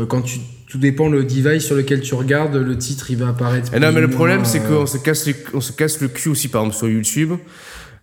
[0.08, 0.40] quand tu.
[0.72, 3.74] Tout dépend le device sur lequel tu regardes, le titre il va apparaître.
[3.74, 6.30] Et non, mais le problème, c'est qu'on se, casse les- on se casse le cul
[6.30, 7.32] aussi, par exemple, sur YouTube,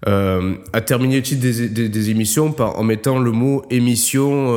[0.08, 4.50] euh, à terminer le titre des, des, des émissions par, en mettant le mot émission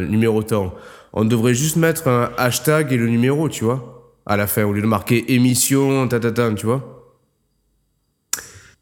[0.00, 0.72] numéro temps.
[1.12, 4.72] On devrait juste mettre un hashtag et le numéro, tu vois, à la fin, au
[4.72, 6.92] lieu de marquer émission, ta, ta, ta, tu vois.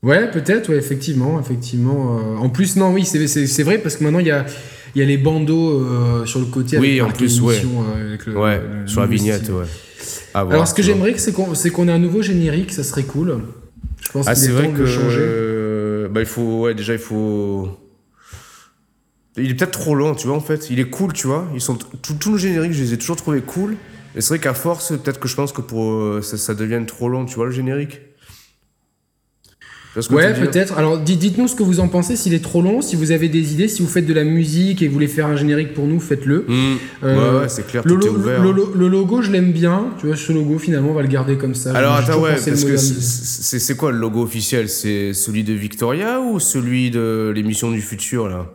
[0.02, 2.18] Ouais, peut-être, ouais, effectivement, effectivement.
[2.18, 4.44] euh, En plus, non, oui, c'est- vrai parce que maintenant il y a,
[4.94, 6.76] y a les bandeaux euh, sur le côté.
[6.78, 7.62] Oui, avec en marqué plus, ouais.
[7.64, 9.64] euh, avec le- Ouais, le sur la vignette, ouais.
[10.34, 13.04] Voir, Alors, ce que j'aimerais, c'est qu'on c'est qu'on ait un nouveau générique, ça serait
[13.04, 13.38] cool.
[14.04, 14.84] Je pense Ah, qu'il c'est est vrai que.
[14.84, 16.08] changer.
[16.12, 16.62] bah, il faut.
[16.64, 17.68] Ouais, déjà, il faut.
[19.36, 20.70] Il est peut-être trop long, tu vois, en fait.
[20.70, 21.48] Il est cool, tu vois.
[21.54, 23.76] Ils sont tous nos génériques, je les ai toujours trouvés cool.
[24.16, 26.86] Et c'est vrai qu'à force, peut-être que je pense que pour euh, ça, ça devienne
[26.86, 28.00] trop long, tu vois, le générique.
[30.10, 30.76] Ouais, peut-être.
[30.76, 33.28] Alors, dites- dites-nous ce que vous en pensez, s'il est trop long, si vous avez
[33.28, 35.72] des idées, si vous faites de la musique et que vous voulez faire un générique
[35.72, 36.44] pour nous, faites-le.
[36.48, 36.76] Hmm.
[37.04, 38.42] Euh, ouais, ouais, c'est clair, Le, tout est ouvert.
[38.42, 38.66] le hein.
[38.74, 39.90] le logo, je l'aime bien.
[40.00, 41.72] Tu vois, ce logo, finalement, on va le garder comme ça.
[41.76, 44.68] Alors attends, ouais, parce que c'est quoi le logo officiel?
[44.68, 48.50] C'est celui de Victoria ou celui de l'émission du futur, là?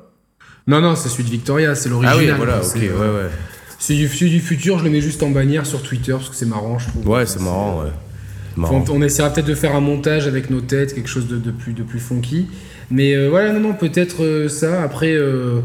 [0.69, 2.17] Non, non, c'est celui de Victoria, c'est l'original.
[2.19, 3.31] Ah oui, voilà, ok, c'est, ouais, euh, ouais.
[3.79, 6.35] Celui du, celui du futur, je le mets juste en bannière sur Twitter parce que
[6.35, 7.07] c'est marrant, je trouve.
[7.07, 7.89] Ouais, c'est marrant, ouais.
[8.55, 8.85] Marrant.
[8.89, 11.49] on, on essaiera peut-être de faire un montage avec nos têtes, quelque chose de, de
[11.51, 12.47] plus, de plus funky.
[12.91, 14.83] Mais euh, voilà, non, non, peut-être euh, ça.
[14.83, 15.61] Après, euh,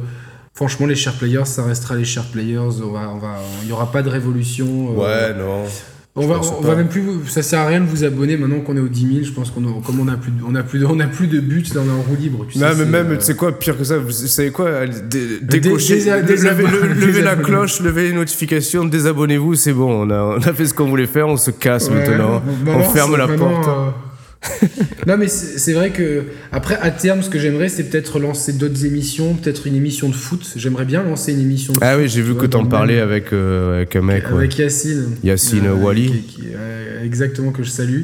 [0.55, 2.59] franchement, les share players, ça restera les share players.
[2.59, 4.96] On va, on va, il n'y aura pas de révolution.
[4.96, 5.64] Ouais, non.
[6.16, 7.00] On va, on va même plus.
[7.00, 9.24] vous- Ça sert à rien de vous abonner maintenant qu'on est aux 10 000.
[9.24, 11.26] Je pense qu'on comme on a plus, de, on a plus, de, on a plus
[11.26, 12.46] de buts, là, on est en roue libre.
[12.48, 14.86] Tu Non, sais, mais même, euh, tu sais quoi, pire que ça, vous savez quoi
[14.86, 19.72] dé- Décocher, dés- le- désabonner- levez, le- levez la cloche, levez les notifications, désabonnez-vous, c'est
[19.72, 22.42] bon, on a, on a fait ce qu'on voulait faire, on se casse Ouais, maintenant,
[22.68, 23.66] on ferme la porte.
[23.68, 23.90] euh,
[25.07, 28.84] non mais c'est vrai que après à terme ce que j'aimerais c'est peut-être lancer d'autres
[28.84, 30.47] émissions, peut-être une émission de foot.
[30.57, 32.03] J'aimerais bien lancer une émission de Ah foot.
[32.03, 34.34] oui, j'ai vu que t'en parlais même- avec, euh, avec un mec, ouais.
[34.36, 35.16] avec Yacine.
[35.22, 35.62] Yacine
[35.95, 38.03] qui- qui- euh, exactement que je salue.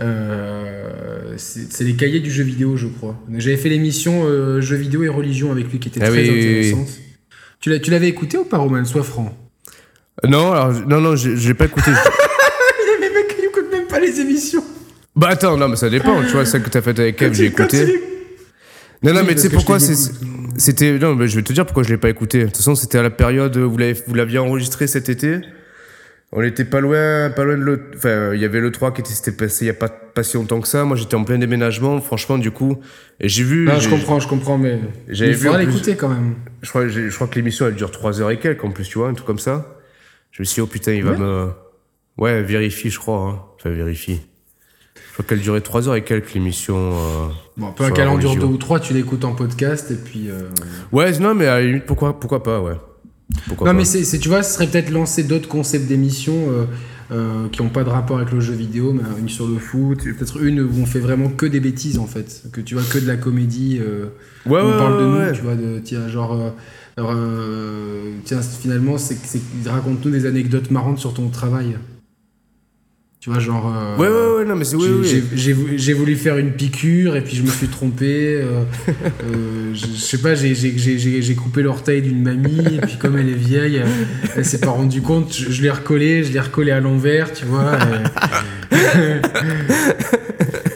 [0.00, 3.16] Euh, c'est les cahiers du jeu vidéo je crois.
[3.36, 6.30] J'avais fait l'émission euh, jeux vidéo et religion avec lui qui était Ah très oui,
[6.30, 6.48] oui, oui.
[6.70, 6.88] intéressante.
[7.60, 8.84] Tu l'avais écouté ou pas Roman?
[8.84, 9.36] Sois franc.
[10.24, 11.90] Non, alors, non, non, j'ai pas écouté.
[11.90, 14.64] Il y a des mecs qui n'écoutent même pas les émissions.
[15.16, 17.46] Bah attends, non, mais ça dépend, tu vois, celle que t'as faite avec Quand j'ai
[17.46, 18.00] écouté.
[19.02, 19.78] Non, non, mais tu sais pourquoi
[20.58, 20.98] C'était.
[20.98, 22.40] Non, mais je vais te dire pourquoi je l'ai pas écouté.
[22.40, 25.40] De toute façon, c'était à la période où vous l'aviez enregistré cet été.
[26.32, 27.90] On était pas loin, pas loin de le.
[27.94, 30.22] Enfin, il y avait le 3 qui était s'était passé il y a pas, pas
[30.24, 30.84] si longtemps que ça.
[30.84, 32.78] Moi, j'étais en plein déménagement, franchement, du coup.
[33.20, 33.64] Et j'ai vu.
[33.66, 36.34] Non, je comprends, je comprends, mais J'avais il vu faudra en plus- l'écouter quand même.
[36.62, 38.98] Je crois, je crois que l'émission, elle dure 3 heures et quelques, en plus, tu
[38.98, 39.76] vois, un truc comme ça.
[40.32, 41.48] Je me suis dit, oh putain, il va me.
[42.18, 43.20] Ouais, vérifie, je crois.
[43.30, 43.40] Hein.
[43.56, 44.20] Enfin, vérifie.
[45.18, 46.76] Je crois qu'elle durait 3 heures et quelques, l'émission.
[46.76, 47.26] euh.
[47.56, 48.46] Bon, peu la calendrier religion.
[48.48, 50.28] deux ou trois, tu l'écoutes en podcast et puis.
[50.28, 50.42] euh,
[50.92, 52.74] Ouais, non, mais à la limite, pourquoi, pourquoi pas, ouais.
[53.48, 53.78] Pourquoi Non, pas.
[53.78, 56.64] mais c'est, tu vois, ce serait peut-être lancer d'autres concepts d'émissions euh,
[57.12, 60.00] euh, qui n'ont pas de rapport avec le jeu vidéo, mais une sur le foot,
[60.04, 62.98] peut-être une où on fait vraiment que des bêtises en fait, que tu vois que
[62.98, 63.80] de la comédie.
[64.44, 65.32] Ouais, on ouais, parle de nous, ouais.
[65.32, 66.38] tu vois, de tiens, genre.
[66.98, 71.78] alors, euh, tiens, finalement, c'est, c'est, raconte-nous des anecdotes marrantes sur ton travail.
[73.26, 73.74] Tu vois, genre.
[73.76, 74.76] euh, Ouais, ouais, ouais, non, mais c'est.
[74.76, 75.22] Oui, J'ai- oui.
[75.32, 78.36] j'ai- J'ai vou- j'ai voulu faire une piqûre et puis je me suis trompé.
[78.36, 80.54] euh, euh, je, je sais pas, j'ai-
[81.34, 83.88] coupé l'orteil d'une mamie et puis comme elle est vieille, elle,
[84.36, 85.34] elle s'est pas rendue compte.
[85.36, 87.72] Je, je l'ai recollé, je l'ai recollé à l'envers, tu vois.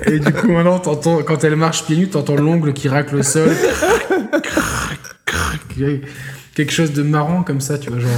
[0.09, 3.15] Et, et du coup maintenant, t'entends- quand elle marche pieds nus, t'entends l'ongle qui racle
[3.15, 3.51] le sol.
[6.55, 8.11] Quelque chose de marrant comme ça, tu vois, genre.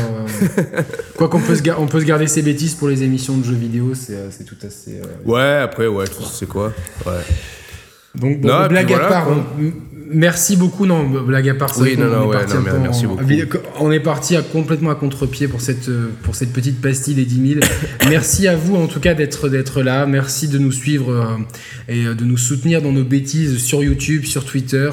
[0.59, 0.83] euh,
[1.17, 3.45] Quoi qu'on peut, se ga- on peut se garder ses bêtises pour les émissions de
[3.45, 4.99] jeux vidéo, c'est euh, c'est tout assez.
[5.01, 6.73] euh, Ouais, après, ouais, tu sais quoi.
[7.07, 7.13] Ouais.
[8.15, 9.29] Donc, bon, Non, et blague à part,
[10.15, 11.73] Merci beaucoup, non, blague à part.
[11.79, 13.25] Oui, c'est non, bon, non, on est ouais, non, mais en- merci beaucoup.
[13.81, 17.25] On est parti à, complètement à contre-pied pour cette, euh, pour cette petite pastille des
[17.25, 17.61] 10 000.
[18.11, 20.05] merci à vous, en tout cas, d'être là.
[20.05, 21.25] Merci de nous suivre euh,
[21.89, 24.91] et de nous soutenir dans nos bêtises sur YouTube, sur Twitter.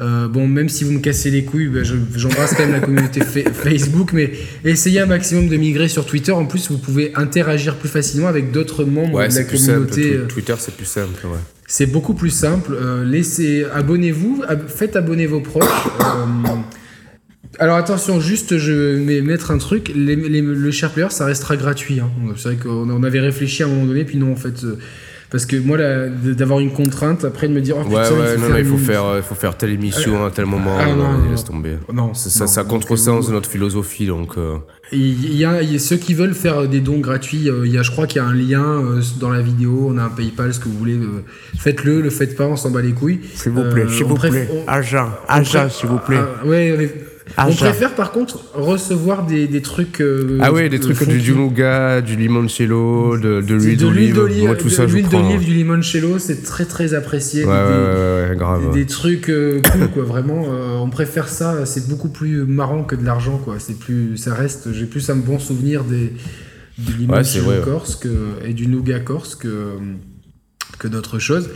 [0.00, 2.80] Euh, bon, même si vous me cassez les couilles, ben, je- j'embrasse quand même la
[2.80, 4.32] communauté fa- Facebook, mais
[4.64, 6.32] essayez un maximum de migrer sur Twitter.
[6.32, 9.88] En plus, vous pouvez interagir plus facilement avec d'autres membres Ouais, de la plus simple.
[9.90, 10.16] communauté.
[10.24, 11.38] Twi- Twitter, c'est plus simple, ouais.
[11.66, 12.72] C'est beaucoup plus simple.
[12.72, 15.64] Euh, laissez, abonnez-vous, ab- faites abonner vos proches.
[16.00, 16.54] Euh,
[17.58, 19.92] alors attention, juste je vais mettre un truc.
[19.94, 22.00] Les- les- le share player, ça restera gratuit.
[22.00, 22.10] hein.
[22.36, 24.78] C'est vrai qu'on on avait réfléchi à un moment donné, puis non en fait, euh,
[25.30, 28.38] parce que moi d'avoir une contrainte, après de me dire oh Ouais, putain, ouais, il
[28.38, 30.46] faut non, faire non, il faut faire, euh, il faut faire telle émission à tel
[30.46, 30.76] moment.
[30.78, 31.30] Ah, non, non, vas-y, non.
[31.30, 31.74] laisse tomber.
[31.92, 32.46] Non, Ça, ça, non.
[32.50, 34.36] ça Donc, contresens euh, de notre philosophie, donc.
[34.38, 34.56] euh,
[34.92, 37.48] Il y, a, il y a ceux qui veulent faire des dons gratuits.
[37.48, 39.86] euh, Il y a, je crois qu'il y a un lien euh, dans la vidéo.
[39.88, 40.96] On a un PayPal, ce que vous voulez.
[40.96, 41.22] euh,
[41.58, 43.20] Faites-le, le faites pas, on s'en bat les couilles.
[43.34, 44.48] S'il vous plaît, Euh, s'il vous plaît.
[44.66, 46.18] Agent, on agent, s'il vous plaît.
[46.20, 46.92] Ah, ouais,
[47.36, 47.66] Ah, on ça.
[47.66, 50.00] préfère par contre recevoir des, des trucs.
[50.00, 51.18] euh, Ah ouais, des euh, trucs du, fondus.
[51.20, 54.44] du nougat, du limoncello, de, de l'huile de l'huile d'olive.
[54.46, 57.44] Moi, tout de ça, je l'huile d'olive, du limoncello, c'est très très apprécié.
[57.44, 58.72] Ouais, ouais, Des- ouais, ouais, grave.
[58.72, 62.82] des, des trucs euh, cool quoi vraiment euh, on préfère ça c'est beaucoup plus marrant
[62.84, 66.12] que de l'argent quoi c'est plus ça reste j'ai plus un bon souvenir des
[66.78, 67.64] du limoncello c'est vrai, ouais.
[67.64, 68.08] corse que-
[68.46, 69.48] et du nougat corse que
[70.78, 71.50] que d'autres choses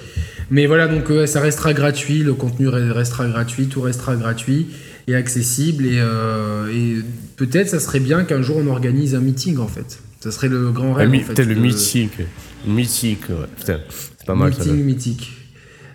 [0.51, 4.67] mais voilà donc euh, ça restera gratuit le contenu re- restera gratuit tout restera gratuit
[5.07, 6.97] et accessible et, euh, et
[7.37, 10.71] peut-être ça serait bien qu'un jour on organise un meeting en fait ça serait le
[10.73, 12.19] grand rêve en fait, le mythique.
[12.67, 13.47] Mythique, ouais.
[13.59, 14.61] Putain, c'est pas mal ça.
[14.65, 15.33] Meeting mythique.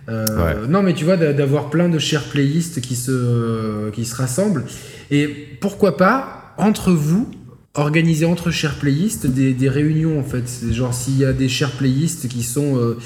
[0.08, 4.14] Euh, Non, mais tu vois, d'a- d'avoir plein de chers playlists qui se, qui se
[4.14, 4.64] rassemblent.
[5.10, 5.26] Et
[5.60, 7.28] pourquoi pas, entre vous,
[7.80, 10.44] organiser entre chers playlists des, des réunions, en fait.
[10.72, 12.98] Genre, s'il y a des chers playlists qui sont, euh,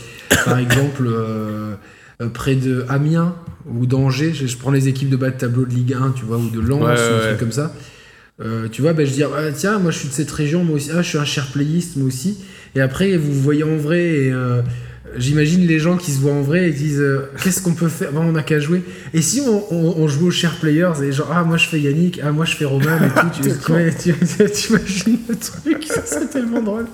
[0.45, 1.75] par exemple, euh,
[2.23, 3.35] euh, près de Amiens
[3.67, 6.25] ou d'Angers, je, je prends les équipes de bas de tableau de Ligue 1, tu
[6.25, 7.75] vois, ou de Lens, Ouais, ou des trucs comme ça.
[8.41, 10.77] Euh, tu vois, ben, je dis, ah, tiens, moi je suis de cette région, moi
[10.77, 12.39] aussi, ah, je suis un cher playiste, moi aussi.
[12.75, 14.33] Et après, vous voyez en vrai, et
[15.17, 18.11] j'imagine les gens qui se voient en vrai et disent, euh, qu'est-ce qu'on peut faire?
[18.15, 18.83] On n'a qu'à jouer.
[19.13, 21.81] Et si on, on, on joue aux cher players, et genre, ah, moi je fais
[21.81, 24.13] Yannick, ah, moi je fais Roman, et tout, tu, tu,
[24.53, 26.87] tu, imagines le truc, ça serait tellement drôle.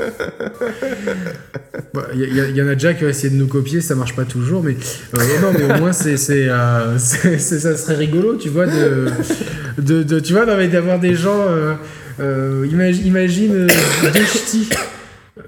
[1.94, 3.94] Bon, Il y, y- y en a déjà qui ont essayé de nous copier, ça
[3.94, 4.76] marche pas toujours, mais
[5.16, 8.66] euh, non, mais au moins c'est, c'est, euh, c'est- c'est- ça serait rigolo, tu vois,
[8.66, 9.06] de,
[9.78, 11.46] de, de- tu vois, non, mais d'avoir des gens,
[12.20, 13.66] euh, imagine, imagine
[14.14, 14.68] deux ch'tis,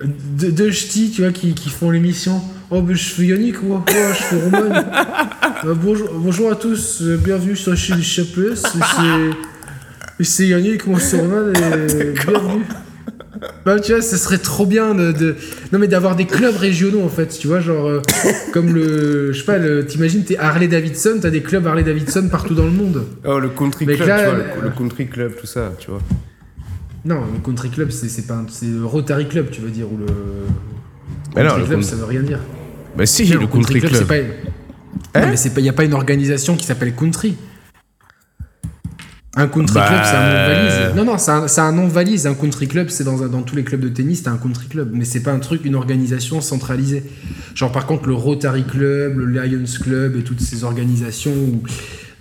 [0.04, 2.40] deux, deux ch'tis, tu vois, qui, qui font l'émission.
[2.74, 4.74] Oh, ben je fais Yannick, moi, je fais Roman.
[5.64, 8.64] Euh, bonjour, bonjour à tous, euh, bienvenue sur chez les Chapless,
[10.18, 11.52] c'est, c'est Yannick, moi c'est Roman, et
[12.26, 12.64] bienvenue.
[13.64, 15.36] Bah, tu vois, ça serait trop bien de, de-
[15.72, 18.02] non mais d'avoir des clubs régionaux en fait, tu vois, genre euh,
[18.52, 22.26] comme le, je sais pas, le, t'imagines t'es Harley Davidson, t'as des clubs Harley Davidson
[22.28, 23.04] partout dans le monde.
[23.24, 25.90] Oh, le country Mais club, là, tu vois, le, le country club, tout ça, tu
[25.92, 26.00] vois.
[27.04, 29.96] Non, le country club c'est pas, un- c'est le Rotary Club, tu veux dire, ou
[29.96, 30.06] le.
[31.36, 32.40] Mais non, country le club, con- ça veut rien dire.
[32.96, 34.06] Bah si, le country club.
[34.06, 34.16] pas.
[35.20, 37.36] Non, mais c'est pas, y a pas une organisation qui s'appelle country.
[39.34, 40.96] Un country Bah, club, c'est un nom valise.
[40.96, 42.26] Non, non, c'est un, un nom valise.
[42.26, 44.90] Un country club, c'est dans tous les clubs de tennis, t'as un country club.
[44.92, 47.02] Mais c'est pas un truc, une organisation centralisée.
[47.54, 51.62] Genre, par contre, le Rotary Club, le Lions Club et toutes ces organisations où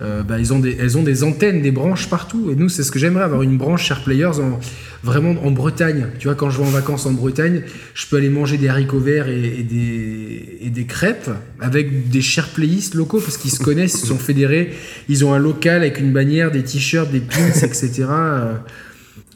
[0.02, 2.50] euh, bah, ils ont des, elles ont des antennes, des branches partout.
[2.50, 4.58] Et nous, c'est ce que j'aimerais avoir une branche Share Players en,
[5.04, 6.08] vraiment en Bretagne.
[6.18, 7.62] Tu vois, quand je vais en vacances en Bretagne,
[7.94, 11.30] je peux aller manger des haricots verts et, des, et des crêpes
[11.60, 14.72] avec des Share Playistes locaux parce qu'ils se connaissent, ils sont fédérés,
[15.08, 18.06] ils ont un local avec une bannière, des t-shirts, des pins, etc.
[18.10, 18.54] Euh,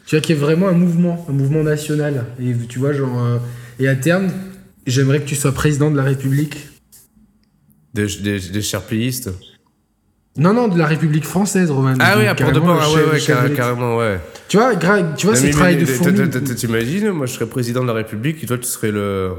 [0.04, 2.26] tu vois qu'il y a vraiment un mouvement, un mouvement national.
[2.40, 3.38] Et tu vois, genre, euh,
[3.78, 4.28] et à terme,
[4.86, 6.56] j'aimerais que tu sois président de la République.
[7.94, 8.62] Des, des, des.
[10.38, 11.94] Non, non, de la République française, Roman.
[11.98, 12.44] Ah oui, à bon,
[12.78, 14.20] ah ouais, ouais, car- carrément, ouais.
[14.48, 16.30] Tu vois, tu vois Non, ce mais- travail mais- de fourmi.
[16.56, 19.32] T'imagines, moi je serais président de la République et toi tu serais le,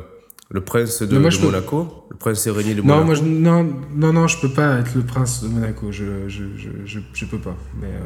[0.50, 3.06] le prince de, Mais moi, de je peux- Monaco, le prince hérégné de Non, Monaco.
[3.06, 5.92] moi, je, non, non, non, je peux pas être le prince de Monaco.
[5.92, 7.56] Je, je, je, je, je peux pas.
[7.80, 8.00] Mais euh,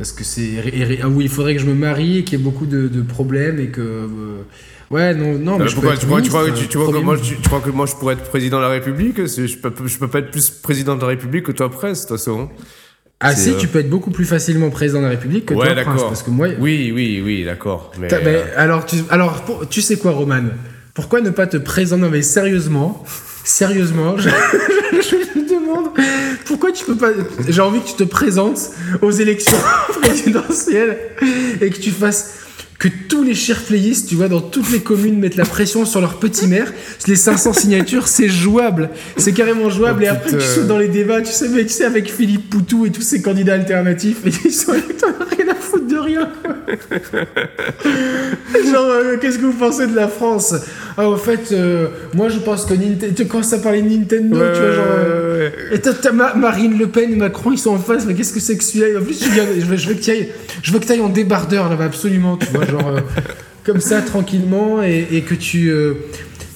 [0.00, 0.54] parce que c'est
[1.02, 3.02] ah oui, il faudrait que je me marie et qu'il y ait beaucoup de, de
[3.02, 4.06] problèmes et que euh,
[4.90, 5.58] ouais, non, non.
[5.58, 7.34] Mais Euh, je pourquoi tu crois, tu, crois, ministre, tu, tu vois que moi, tu,
[7.36, 9.16] crois que moi je pourrais être président de la République?
[9.26, 12.08] Je peux, je peux pas être plus président de la République que toi prince, de
[12.08, 12.48] toute façon.
[13.20, 15.52] Ah c'est, si, euh, tu peux être beaucoup plus facilement président de la République que
[15.52, 16.00] Ouais, toi, prince.
[16.04, 17.92] Parce que moi, Oui, oui, oui, d'accord.
[18.00, 20.44] Mais, euh, alors, tu, alors pour- tu sais quoi, Roman?
[20.94, 22.00] Pourquoi ne pas te présenter?
[22.00, 23.04] Non, mais sérieusement,
[23.44, 24.30] sérieusement, je,
[24.92, 25.39] je me
[26.44, 27.10] pourquoi tu peux pas.
[27.48, 28.70] J'ai envie que tu te présentes
[29.02, 29.58] aux élections
[30.02, 30.98] présidentielles
[31.60, 32.34] et que tu fasses
[32.80, 33.34] que tous les
[33.66, 36.72] playistes, tu vois, dans toutes les communes mettent la pression sur leur petit maire.
[37.06, 38.88] Les 500 signatures, c'est jouable.
[39.18, 40.00] C'est carrément jouable.
[40.02, 42.48] Oh, et après, tu sautes dans les débats, tu sais, mais tu sais, avec Philippe
[42.50, 44.78] Poutou et tous ces candidats alternatifs, et ils sont là,
[45.36, 46.28] rien à foutre de rien.
[48.72, 50.54] Genre, euh, qu'est-ce que vous pensez de la France?
[50.96, 53.14] Ah, au fait, euh, moi, je pense que Nintendo.
[53.16, 54.84] Tu commences à parler de Nintendo, Ouais, tu vois, genre.
[54.98, 58.14] euh, et t'as, t'as Ma- Marine Le Pen et Macron, ils sont en face, mais
[58.14, 59.00] qu'est-ce que c'est que celui-là?
[59.00, 60.10] En plus, viens- je, veux, je veux que tu
[60.92, 63.00] ailles, en débardeur là-bas, absolument, tu vois, genre, euh,
[63.64, 65.68] comme ça, tranquillement, et, que tu.
[65.70, 65.94] euh,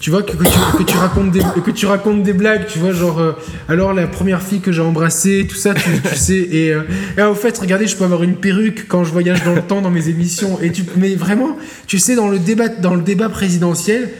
[0.00, 3.18] tu vois, que, que tu, racontes des, que tu racontes des blagues, tu vois, genre,
[3.20, 3.32] euh,
[3.70, 6.74] alors la première fille que j'ai embrassée, tout ça, tu, sais, et,
[7.16, 9.80] et au fait, regardez, je peux avoir une perruque quand je voyage dans le temps
[9.80, 11.56] dans mes émissions, et tu, mais vraiment,
[11.86, 14.10] tu sais, dans le débat, dans le débat présidentiel,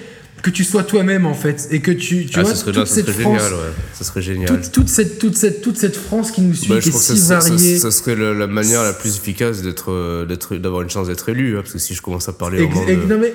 [0.45, 2.95] que tu sois toi-même, en fait, et que tu, tu Ah, vois, toute non, ce
[2.95, 3.73] cette serait France, génial, ouais.
[3.99, 4.49] Ce serait génial.
[4.61, 7.17] toute, toute cette, toute, cette, toute cette France qui nous suit, Bah, qui est si
[7.19, 7.79] ça, ça- variée.
[7.79, 11.29] ça serait la, la manière la plus efficace d'être, euh, d'être, d'avoir une chance d'être
[11.29, 11.57] élu.
[11.57, 13.33] hein, parce que si je commence à parler Ex- ex- de- non, mais,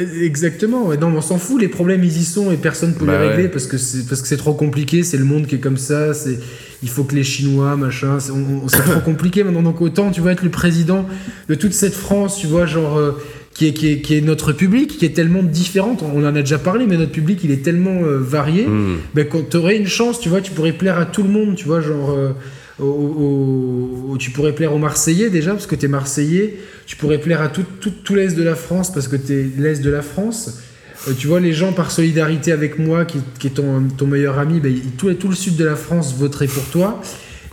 [0.00, 2.94] euh, exactement, ouais, non, mais on s'en fout, les problèmes ils y sont et personne
[2.94, 3.48] peut Bah les régler ouais.
[3.48, 6.14] parce que c'est parce que c'est trop compliqué, c'est le monde qui est comme ça,
[6.14, 6.38] c'est
[6.82, 9.62] il faut que les Chinois, machin, c'est trop compliqué maintenant.
[9.62, 11.06] Donc autant tu vas être le président
[11.48, 13.12] de toute cette France, tu vois, genre euh,
[13.56, 16.02] qui est, qui, est, qui est notre public, qui est tellement différente.
[16.02, 18.66] On en a déjà parlé, mais notre public il est tellement euh, varié.
[18.66, 18.96] Hmm.
[19.14, 21.54] Ben, quand tu aurais une chance, tu vois, tu pourrais plaire à tout le monde,
[21.56, 22.10] tu vois, genre.
[22.10, 22.32] euh,
[22.78, 26.56] au- au- au- tu pourrais plaire aux Marseillais déjà, parce que tu es Marseillais.
[26.86, 29.46] Tu pourrais plaire à tout, tout, tout l'Est de la France, parce que tu es
[29.58, 30.60] l'Est de la France.
[31.08, 34.38] Euh, tu vois, les gens, par solidarité avec moi, qui, qui est ton, ton meilleur
[34.38, 37.00] ami, ben, tout, tout le sud de la France voterait pour toi.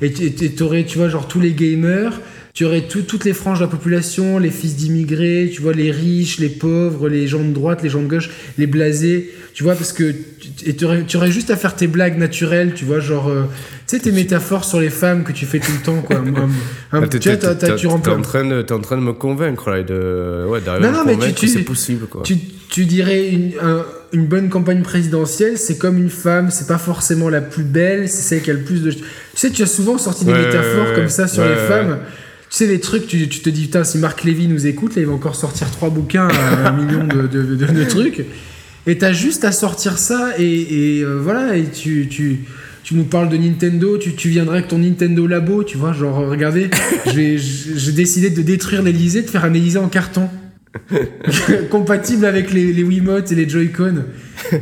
[0.02, 2.20] Et tu aurais, tu vois, genre tous les gamers.
[2.54, 5.90] Tu aurais tout- toutes les franges de la population, les fils d'immigrés, tu vois, les
[5.90, 8.30] riches, les pauvres, les gens de droite, les gens de gauche,
[8.60, 10.14] les blasés, tu vois, parce que
[10.64, 13.46] et tu aurais, tu aurais juste à faire tes blagues naturelles, tu vois, genre, euh,
[13.88, 16.18] tu sais, tes métaphores sur les femmes que tu fais tout le temps, quoi.
[16.92, 18.46] Un- un- Ah, t'es, tu vois, t'es- t'as- t'as- t'es- tu t'es remplis- en train
[18.46, 21.12] de, t'es en train de me convaincre là, et de, ouais, d'arriver Non, à me
[21.14, 22.22] non, mais tu- c'est possible quoi.
[22.24, 22.36] Tu,
[22.70, 27.30] tu dirais une, un- une bonne campagne présidentielle, c'est comme une femme, c'est pas forcément
[27.30, 28.92] la plus belle, c'est celle qui a le plus de.
[28.92, 29.00] Tu
[29.34, 31.98] sais, tu as souvent sorti des Ouais, métaphores ouais, comme ça sur les femmes.
[32.54, 35.02] Tu sais, les trucs, tu, tu te dis, putain, si Marc Lévy nous écoute, là,
[35.02, 38.24] il va encore sortir trois bouquins à un million de, de, de- de trucs.
[38.86, 42.08] Et t'as juste à sortir ça, et, et, euh, voilà, et tu.
[42.10, 42.42] tu
[42.84, 46.18] tu nous parles de Nintendo, tu, tu viendrais avec ton Nintendo Labo, tu vois, genre,
[46.28, 46.70] regardez,
[47.16, 47.38] j'ai
[47.94, 50.28] décidé de détruire l'Elysée, de faire un Elysée en carton.
[51.72, 54.04] compatible avec les, les Wiimotes et les Joy-Con.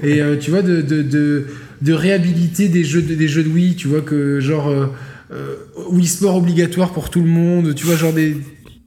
[0.03, 1.45] Et euh, tu vois, de, de, de,
[1.81, 4.85] de réhabiliter des jeux de, des jeux de Wii, tu vois, que genre euh,
[5.31, 5.55] euh,
[5.89, 8.37] Wii Sport obligatoire pour tout le monde, tu vois, genre des.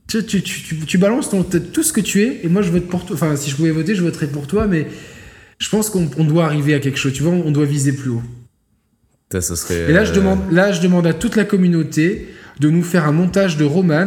[0.06, 2.70] Tu, tu, tu, tu, tu balances ton, tout ce que tu es, et moi je
[2.70, 3.16] vote pour toi.
[3.16, 4.86] Enfin, si je pouvais voter, je voterais pour toi, mais
[5.58, 8.10] je pense qu'on on doit arriver à quelque chose, tu vois, on doit viser plus
[8.10, 8.22] haut.
[9.32, 12.28] Ça serait, Et là, je euh, demande, là, je demande à toute la communauté
[12.60, 14.06] de nous faire un montage de Roman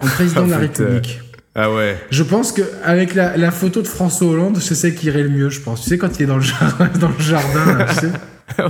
[0.00, 0.60] en président de la Ah.
[0.60, 1.20] République.
[1.54, 1.96] Ah ouais.
[2.10, 5.50] Je pense qu'avec la, la photo de François Hollande, c'est celle qui irait le mieux,
[5.50, 5.82] je pense.
[5.82, 8.12] Tu sais, quand il est dans le jardin, dans le jardin là, tu sais.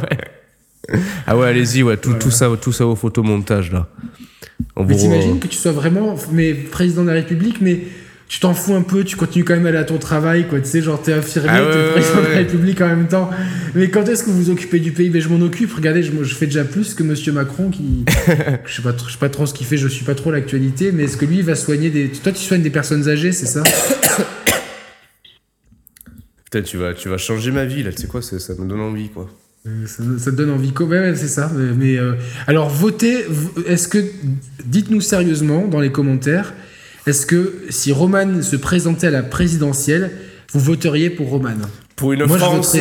[1.27, 3.89] Ah ouais, allez-y, ouais, tout, tout ça, tout ça au photomontage là.
[4.77, 7.81] On Mais t'imagines que tu sois vraiment mais, président de la République, mais
[8.29, 10.59] tu t'en fous un peu, tu continues quand même à aller à ton travail, quoi.
[10.59, 12.37] Tu sais, genre, t'es infirmier, Ah ouais, t'es ouais, président de la.
[12.39, 13.31] République en même temps.
[13.75, 15.11] Mais quand est-ce que vous vous occupez du pays?
[15.11, 15.73] Ben, je m'en occupe.
[15.75, 18.05] Regardez, je, je fais déjà plus que Monsieur Macron qui.
[18.67, 20.91] je sais pas, je sais pas trop ce qu'il fait, je suis pas trop l'actualité,
[20.91, 22.09] mais est-ce que lui, il va soigner des.
[22.09, 23.63] Toi, tu soignes des personnes âgées, c'est ça?
[26.45, 28.81] Putain, tu vas, tu vas changer ma vie là, tu sais quoi, ça me donne
[28.81, 29.29] envie quoi.
[29.67, 30.73] Euh, Ça, ça te donne envie.
[30.79, 31.51] Ouais, c'est ça.
[31.55, 32.15] Mais, mais, euh,
[32.47, 33.25] alors, votez.
[33.67, 33.99] Est-ce que.
[34.65, 36.53] Dites-nous sérieusement dans les commentaires.
[37.07, 40.11] Est-ce que si Roman se présentait à la présidentielle,
[40.53, 41.51] vous voteriez pour Roman?
[41.97, 42.77] Pour une Moi, France,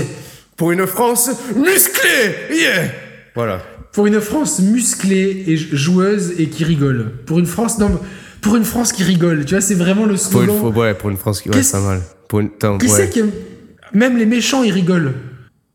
[0.55, 2.89] pour une France musclée, yeah.
[3.35, 3.61] Voilà.
[3.91, 7.11] Pour une France musclée et joueuse et qui rigole.
[7.25, 7.77] Pour une France.
[7.79, 7.99] Non,
[8.41, 9.43] pour une France qui rigole.
[9.45, 10.77] Tu vois, c'est vraiment le Pour une, slogan.
[10.77, 12.01] ouais, pour une France qui, ouais, c'est pas mal.
[12.29, 12.91] Pour une, attends, Qui ouais.
[12.95, 13.31] c'est qui aime-
[13.93, 15.13] Même les méchants, ils rigolent.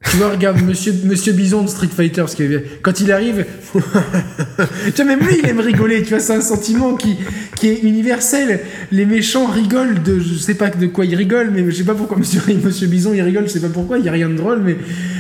[0.05, 3.81] Tu vois, regarde, monsieur, monsieur Bison de Street Fighter, parce que quand il arrive, tu
[3.81, 7.17] vois, même lui, il aime rigoler, tu vois, c'est un sentiment qui,
[7.57, 8.61] qui est universel.
[8.93, 11.95] Les méchants rigolent de, je sais pas de quoi ils rigolent, mais je sais pas
[11.95, 14.37] pourquoi monsieur, monsieur Bison, il rigole, je sais pas pourquoi, il y a rien de
[14.37, 14.77] drôle, mais,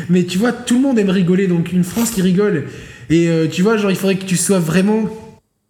[0.08, 2.64] mais tu vois, tout le monde aime rigoler, donc une France qui rigole.
[3.10, 5.10] Et euh, tu vois, genre, il faudrait que tu sois vraiment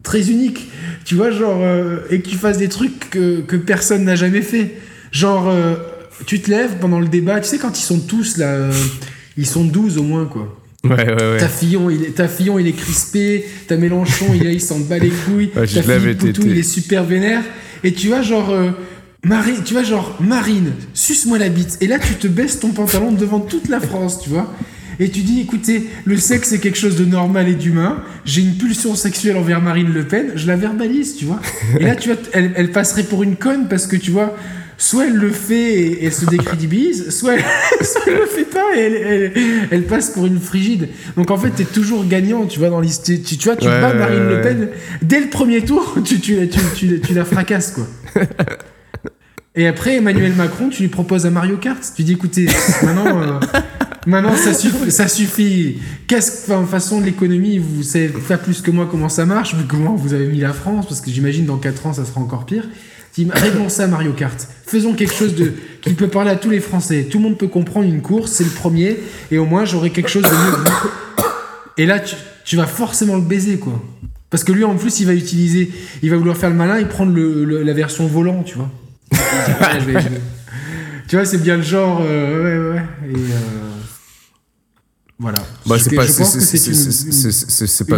[0.03, 0.69] très unique,
[1.03, 4.41] tu vois, genre, euh, et que tu fasses des trucs que, que personne n'a jamais
[4.41, 4.75] fait.
[5.11, 5.75] Genre, euh,
[6.25, 8.73] tu te lèves pendant le débat, tu sais, quand ils sont tous là, euh,
[9.37, 10.55] ils sont 12 au moins, quoi.
[10.83, 11.37] Ouais, ouais, ouais.
[11.37, 15.09] Ta Fillon, il est, ta Fillon, il est crispé, ta Mélenchon, il, s'en bat les
[15.09, 15.81] couilles, Ouais, ta
[16.15, 17.43] Poutou, il est super vénère,
[17.83, 18.71] et tu vois, genre, euh,
[19.23, 23.11] Marine, tu vois, genre, Marine, suce-moi la bite, et là, tu te baisses ton pantalon
[23.11, 24.53] devant toute la France, tu vois.
[25.01, 28.55] et tu dis écoutez, le sexe c'est quelque chose de normal et d'humain, j'ai une
[28.55, 31.39] pulsion sexuelle envers Marine Le Pen, je la verbalise, tu vois.
[31.79, 34.35] Et là, tu vois, elle, elle passerait pour une conne parce que tu vois,
[34.79, 38.75] soit elle le fait et elle se décrédibilise, soit elle, soit elle le fait pas
[38.75, 40.87] et elle, elle, elle passe pour une frigide.
[41.15, 43.19] Donc en fait, t'es toujours gagnant, tu vois, dans l'histoire.
[43.23, 44.41] Tu, tu vois, tu Ouais, bats ouais, Marine Le ouais.
[44.41, 44.69] Pen
[45.03, 47.87] dès le premier tour, tu, tu, tu, tu, tu la fracasses, quoi.
[49.55, 51.81] Et après, Emmanuel Macron, tu lui proposes un Mario Kart.
[51.95, 52.47] Tu dis, écoutez,
[52.81, 53.39] maintenant, euh,
[54.07, 54.89] maintenant ça suffit.
[54.89, 55.79] Ça suffit.
[56.07, 59.55] Qu'est-ce que, enfin, façon de l'économie, vous savez pas plus que moi comment ça marche,
[59.67, 62.45] comment vous avez mis la France, parce que j'imagine dans 4 ans, ça sera encore
[62.45, 62.63] pire.
[63.25, 64.47] Dis, réglons ça, Mario Kart.
[64.65, 65.51] Faisons quelque chose de
[65.81, 67.07] qui peut parler à tous les Français.
[67.09, 68.97] Tout le monde peut comprendre une course, c'est le premier,
[69.31, 71.23] et au moins j'aurai quelque chose de mieux.
[71.77, 72.15] Et là, tu,
[72.45, 73.81] tu vas forcément le baiser, quoi.
[74.29, 75.71] Parce que lui, en plus, il va utiliser,
[76.03, 78.69] il va vouloir faire le malin et prendre le, le- la version volant, tu vois.
[79.11, 79.25] Il dit,
[79.59, 80.21] Ouais, je vais- je vais-
[81.07, 81.99] Tu vois, c'est bien le genre.
[82.03, 82.83] euh, ouais, ouais.
[83.11, 83.69] Et euh,
[85.19, 85.39] voilà.
[85.65, 86.23] Bah, c'est pas, c'est,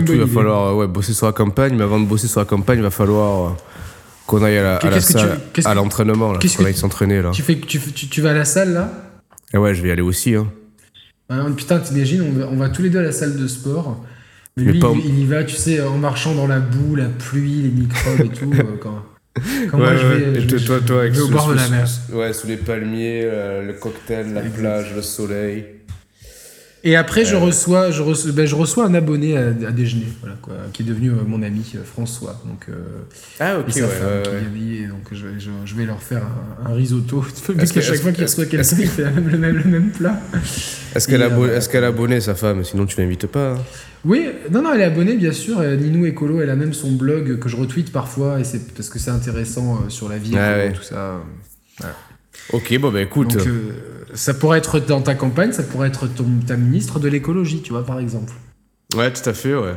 [0.01, 0.13] tout.
[0.13, 2.79] Il va falloir ouais, bosser sur la campagne, mais avant de bosser sur la campagne,
[2.79, 3.51] il va falloir euh,
[4.27, 7.21] qu'on aille à la, à la tu- salle, à l'entraînement, là, qu'on que- aille s'entraîner,
[7.21, 7.31] là.
[7.31, 8.91] Tu, fais, tu, fais- tu, tu vas à la salle là?
[9.53, 10.47] Et ouais, je vais y aller aussi, hein.
[11.29, 14.03] Ah, Putain, t'imagines, on va, on va tous les deux à la salle de sport.
[14.57, 16.95] Mais Mais lui, pas il, il y va, tu sais, en marchant dans la boue,
[16.95, 18.51] la pluie, les microbes et tout.
[18.53, 19.01] euh, quand,
[19.69, 21.87] quand moi, je vais, je toi, avec je vais au bord de la mer.
[21.87, 25.65] sous- Ouais, sous les palmiers, euh, le cocktail, la plage, le soleil.
[26.83, 30.35] Et après, je, reçois, je, reçois, ben, je reçois un abonné à, à déjeuner, voilà,
[30.41, 32.41] quoi, qui est devenu euh, mon ami euh, François.
[32.45, 32.73] Donc, euh,
[33.39, 34.23] Ah, ok, et ouais, femme
[34.57, 36.23] qui donc je, vais- je, je vais leur faire
[36.65, 37.23] un, un risotto.
[37.55, 40.19] Parce qu'à chaque fois qu'il reçoit quelqu'un, il fait le, même, le même plat.
[40.95, 42.63] Est-ce qu'elle euh, est-ce qu'elle a abonné sa femme?
[42.63, 43.51] Sinon, tu l'invites pas.
[43.51, 43.57] hein.
[44.03, 45.59] Oui, non, non, elle est abonnée, bien sûr.
[45.59, 48.89] euh, Ninou Écolo, elle a même son blog que je retweet parfois, et c'est parce
[48.89, 50.73] que c'est intéressant euh, sur la vie, Ah ouais.
[50.73, 51.21] tout ça.
[52.53, 53.37] Ok, bon, bah écoute.
[53.37, 53.71] Donc, euh,
[54.13, 57.71] ça pourrait être dans ta campagne, ça pourrait être ton, ta ministre de l'écologie, tu
[57.71, 58.33] vois, par exemple.
[58.95, 59.73] Ouais, tout à fait, ouais.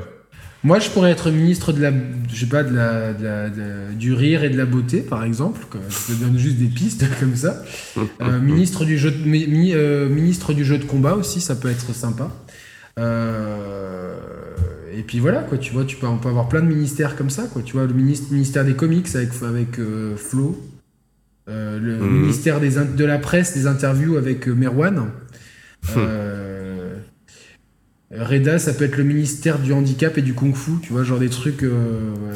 [0.65, 1.93] Moi, je pourrais être ministre de la,
[2.33, 5.01] je sais pas, de la, de la- de la- du rire et de la beauté,
[5.01, 5.61] par exemple.
[5.91, 7.63] Je te donne juste des pistes comme ça.
[8.23, 11.69] Euh, ministre du jeu, de, mi- euh, ministre du jeu de combat aussi, ça peut
[11.69, 12.31] être sympa.
[12.99, 14.15] Euh,
[14.97, 15.59] et puis voilà, quoi.
[15.59, 17.63] Tu vois, tu peux, on peut avoir plein de ministères comme ça, quoi.
[17.63, 19.79] Tu vois, le ministre, ministère des comics avec avec
[20.17, 20.59] Flo,
[21.47, 22.21] le Mhm.
[22.21, 25.11] ministère des de la presse, des interviews avec euh, Merwan.
[25.97, 26.95] Euh,
[28.11, 31.31] Reda, ça peut être le ministère du handicap et du kung-fu, tu vois, genre des
[31.31, 32.35] trucs euh, euh,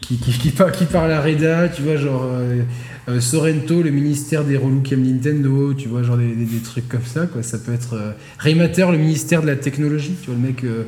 [0.00, 2.62] qui, qui, qui, par- qui parlent à Reda, tu vois, genre euh,
[3.08, 6.58] euh, Sorrento, le ministère des relous qui aiment Nintendo, tu vois, genre des, des- des
[6.60, 7.42] trucs comme ça, quoi.
[7.44, 10.84] Ça peut être euh, Raymater, le ministère de la technologie, tu vois, le mec, euh,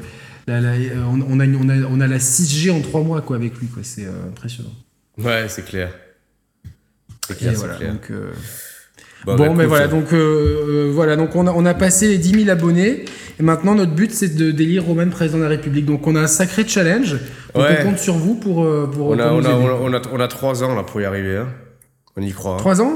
[0.48, 3.20] la- la- euh, on, on a, on, a, on a la 6G en 3 mois,
[3.20, 4.72] quoi, avec lui, quoi, c'est euh, impressionnant.
[5.18, 5.92] Ouais, c'est clair.
[7.30, 7.92] C'est Et clair, c'est voilà, clair.
[7.92, 8.10] donc,
[9.26, 12.50] Bon, mais voilà, donc, euh, voilà, donc on a, on a passé les 10 000
[12.50, 13.04] abonnés.
[13.38, 15.84] Et maintenant, notre but, c'est de d'élire Romain président de la République.
[15.84, 17.12] Donc, on a un sacré challenge.
[17.54, 17.78] Donc, Ouais.
[17.80, 19.72] on compte sur vous pour, euh, pour, On a, pour on, nous a, on, a,
[19.72, 21.36] on, a, on a trois ans là pour y arriver.
[21.36, 21.48] Hein.
[22.16, 22.54] On y croit.
[22.54, 22.58] hein.
[22.58, 22.94] Trois ans?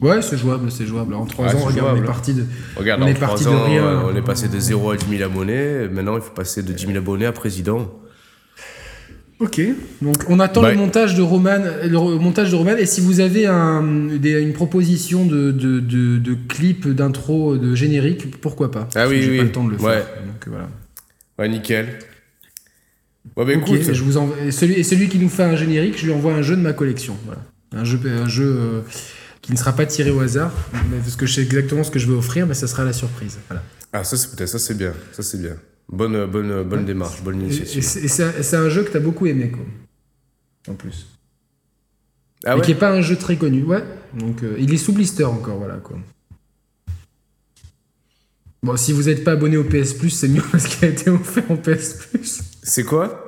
[0.00, 1.14] Ouais, c'est jouable, c'est jouable.
[1.14, 2.44] En trois Ouais, ans, on est parti de.
[2.76, 3.82] Regarde, on est parti de rien.
[3.84, 5.88] euh, on est passé de 0 à 10 000 abonnés.
[5.90, 7.90] Maintenant, il faut passer de 10 000 abonnés à président.
[9.42, 9.60] Ok.
[10.00, 12.76] Donc, on attend Bah, le montage de Roman, le montage de Roman.
[12.76, 17.74] Et si vous avez un, des- une proposition de, de, de, de clip, d'intro, de
[17.74, 18.88] générique, pourquoi pas?
[18.94, 19.38] Ah oui, oui.
[19.38, 19.86] pas le temps de le faire.
[19.88, 20.04] Ouais.
[20.26, 20.68] Donc, voilà.
[21.38, 21.98] Ouais, nickel.
[23.36, 23.92] Bah écoute.
[23.92, 26.42] je vous et celui, et celui qui nous fait un générique, je lui envoie un
[26.42, 27.16] jeu de ma collection.
[27.24, 27.40] Voilà.
[27.74, 28.80] Un jeu, un jeu euh,
[29.40, 30.52] qui ne sera pas tiré au hasard,
[30.90, 32.92] mais parce que je sais exactement ce que je vais offrir, mais ça sera la
[32.92, 33.38] surprise.
[33.48, 33.62] Voilà.
[33.92, 34.92] Ah, ça, c'est peut-être, ça, c'est bien.
[35.12, 35.54] Ça, c'est bien.
[35.88, 37.82] Bonne, bonne, bonne démarche, bonne Et, et initiative.
[37.82, 39.64] c'est et c'est un- jeu que tu as beaucoup aimé, quoi.
[40.72, 41.06] En plus.
[42.44, 43.82] Ah Et ouais qui n'est pas un jeu très connu, ouais.
[44.14, 45.98] Donc, euh, il est sous blister encore, voilà, quoi.
[48.62, 51.10] Bon, si vous n'êtes pas abonné au PS Plus, c'est mieux parce qu'il a été
[51.10, 52.40] offert en PS Plus.
[52.62, 53.26] C'est quoi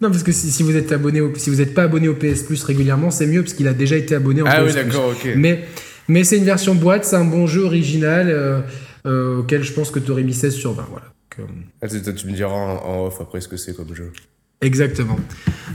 [0.00, 2.14] Non, parce que si, si vous êtes abonné au, si vous n'êtes pas abonné au
[2.14, 4.72] PS Plus régulièrement, c'est mieux parce qu'il a déjà été abonné en Ah PS oui,
[4.72, 4.74] Plus.
[4.84, 5.28] d'accord, ok.
[5.36, 5.64] Mais,
[6.08, 8.60] mais c'est une version boîte, c'est un bon jeu original euh,
[9.06, 10.86] euh, auquel je pense que tu aurais mis 16 sur 20.
[10.90, 11.06] Voilà.
[11.38, 11.52] Donc, euh,
[11.82, 14.12] Ah, tu, me diras en, en off après ce que c'est comme jeu.
[14.60, 15.16] exactement.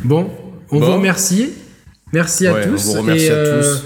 [0.04, 0.30] Bon,
[0.72, 0.86] on Bon.
[0.86, 1.52] vous remercie.
[2.14, 2.88] Merci à Ouais, tous.
[2.90, 3.84] on vous remercie Et, à euh, tous.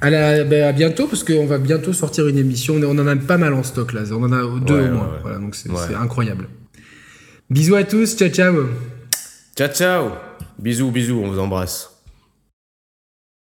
[0.00, 2.74] À, la- ben, à bientôt, parce qu'on va bientôt sortir une émission.
[2.76, 4.02] On en a pas mal en stock là.
[4.12, 5.04] On en a deux Ouais, au moins.
[5.12, 5.18] ouais.
[5.22, 6.48] Voilà, donc c'est incroyable.
[7.50, 8.16] Bisous à tous.
[8.16, 8.54] Ciao, ciao.
[9.56, 10.10] Ciao, ciao
[10.58, 11.87] Bisous, bisous, on vous embrasse.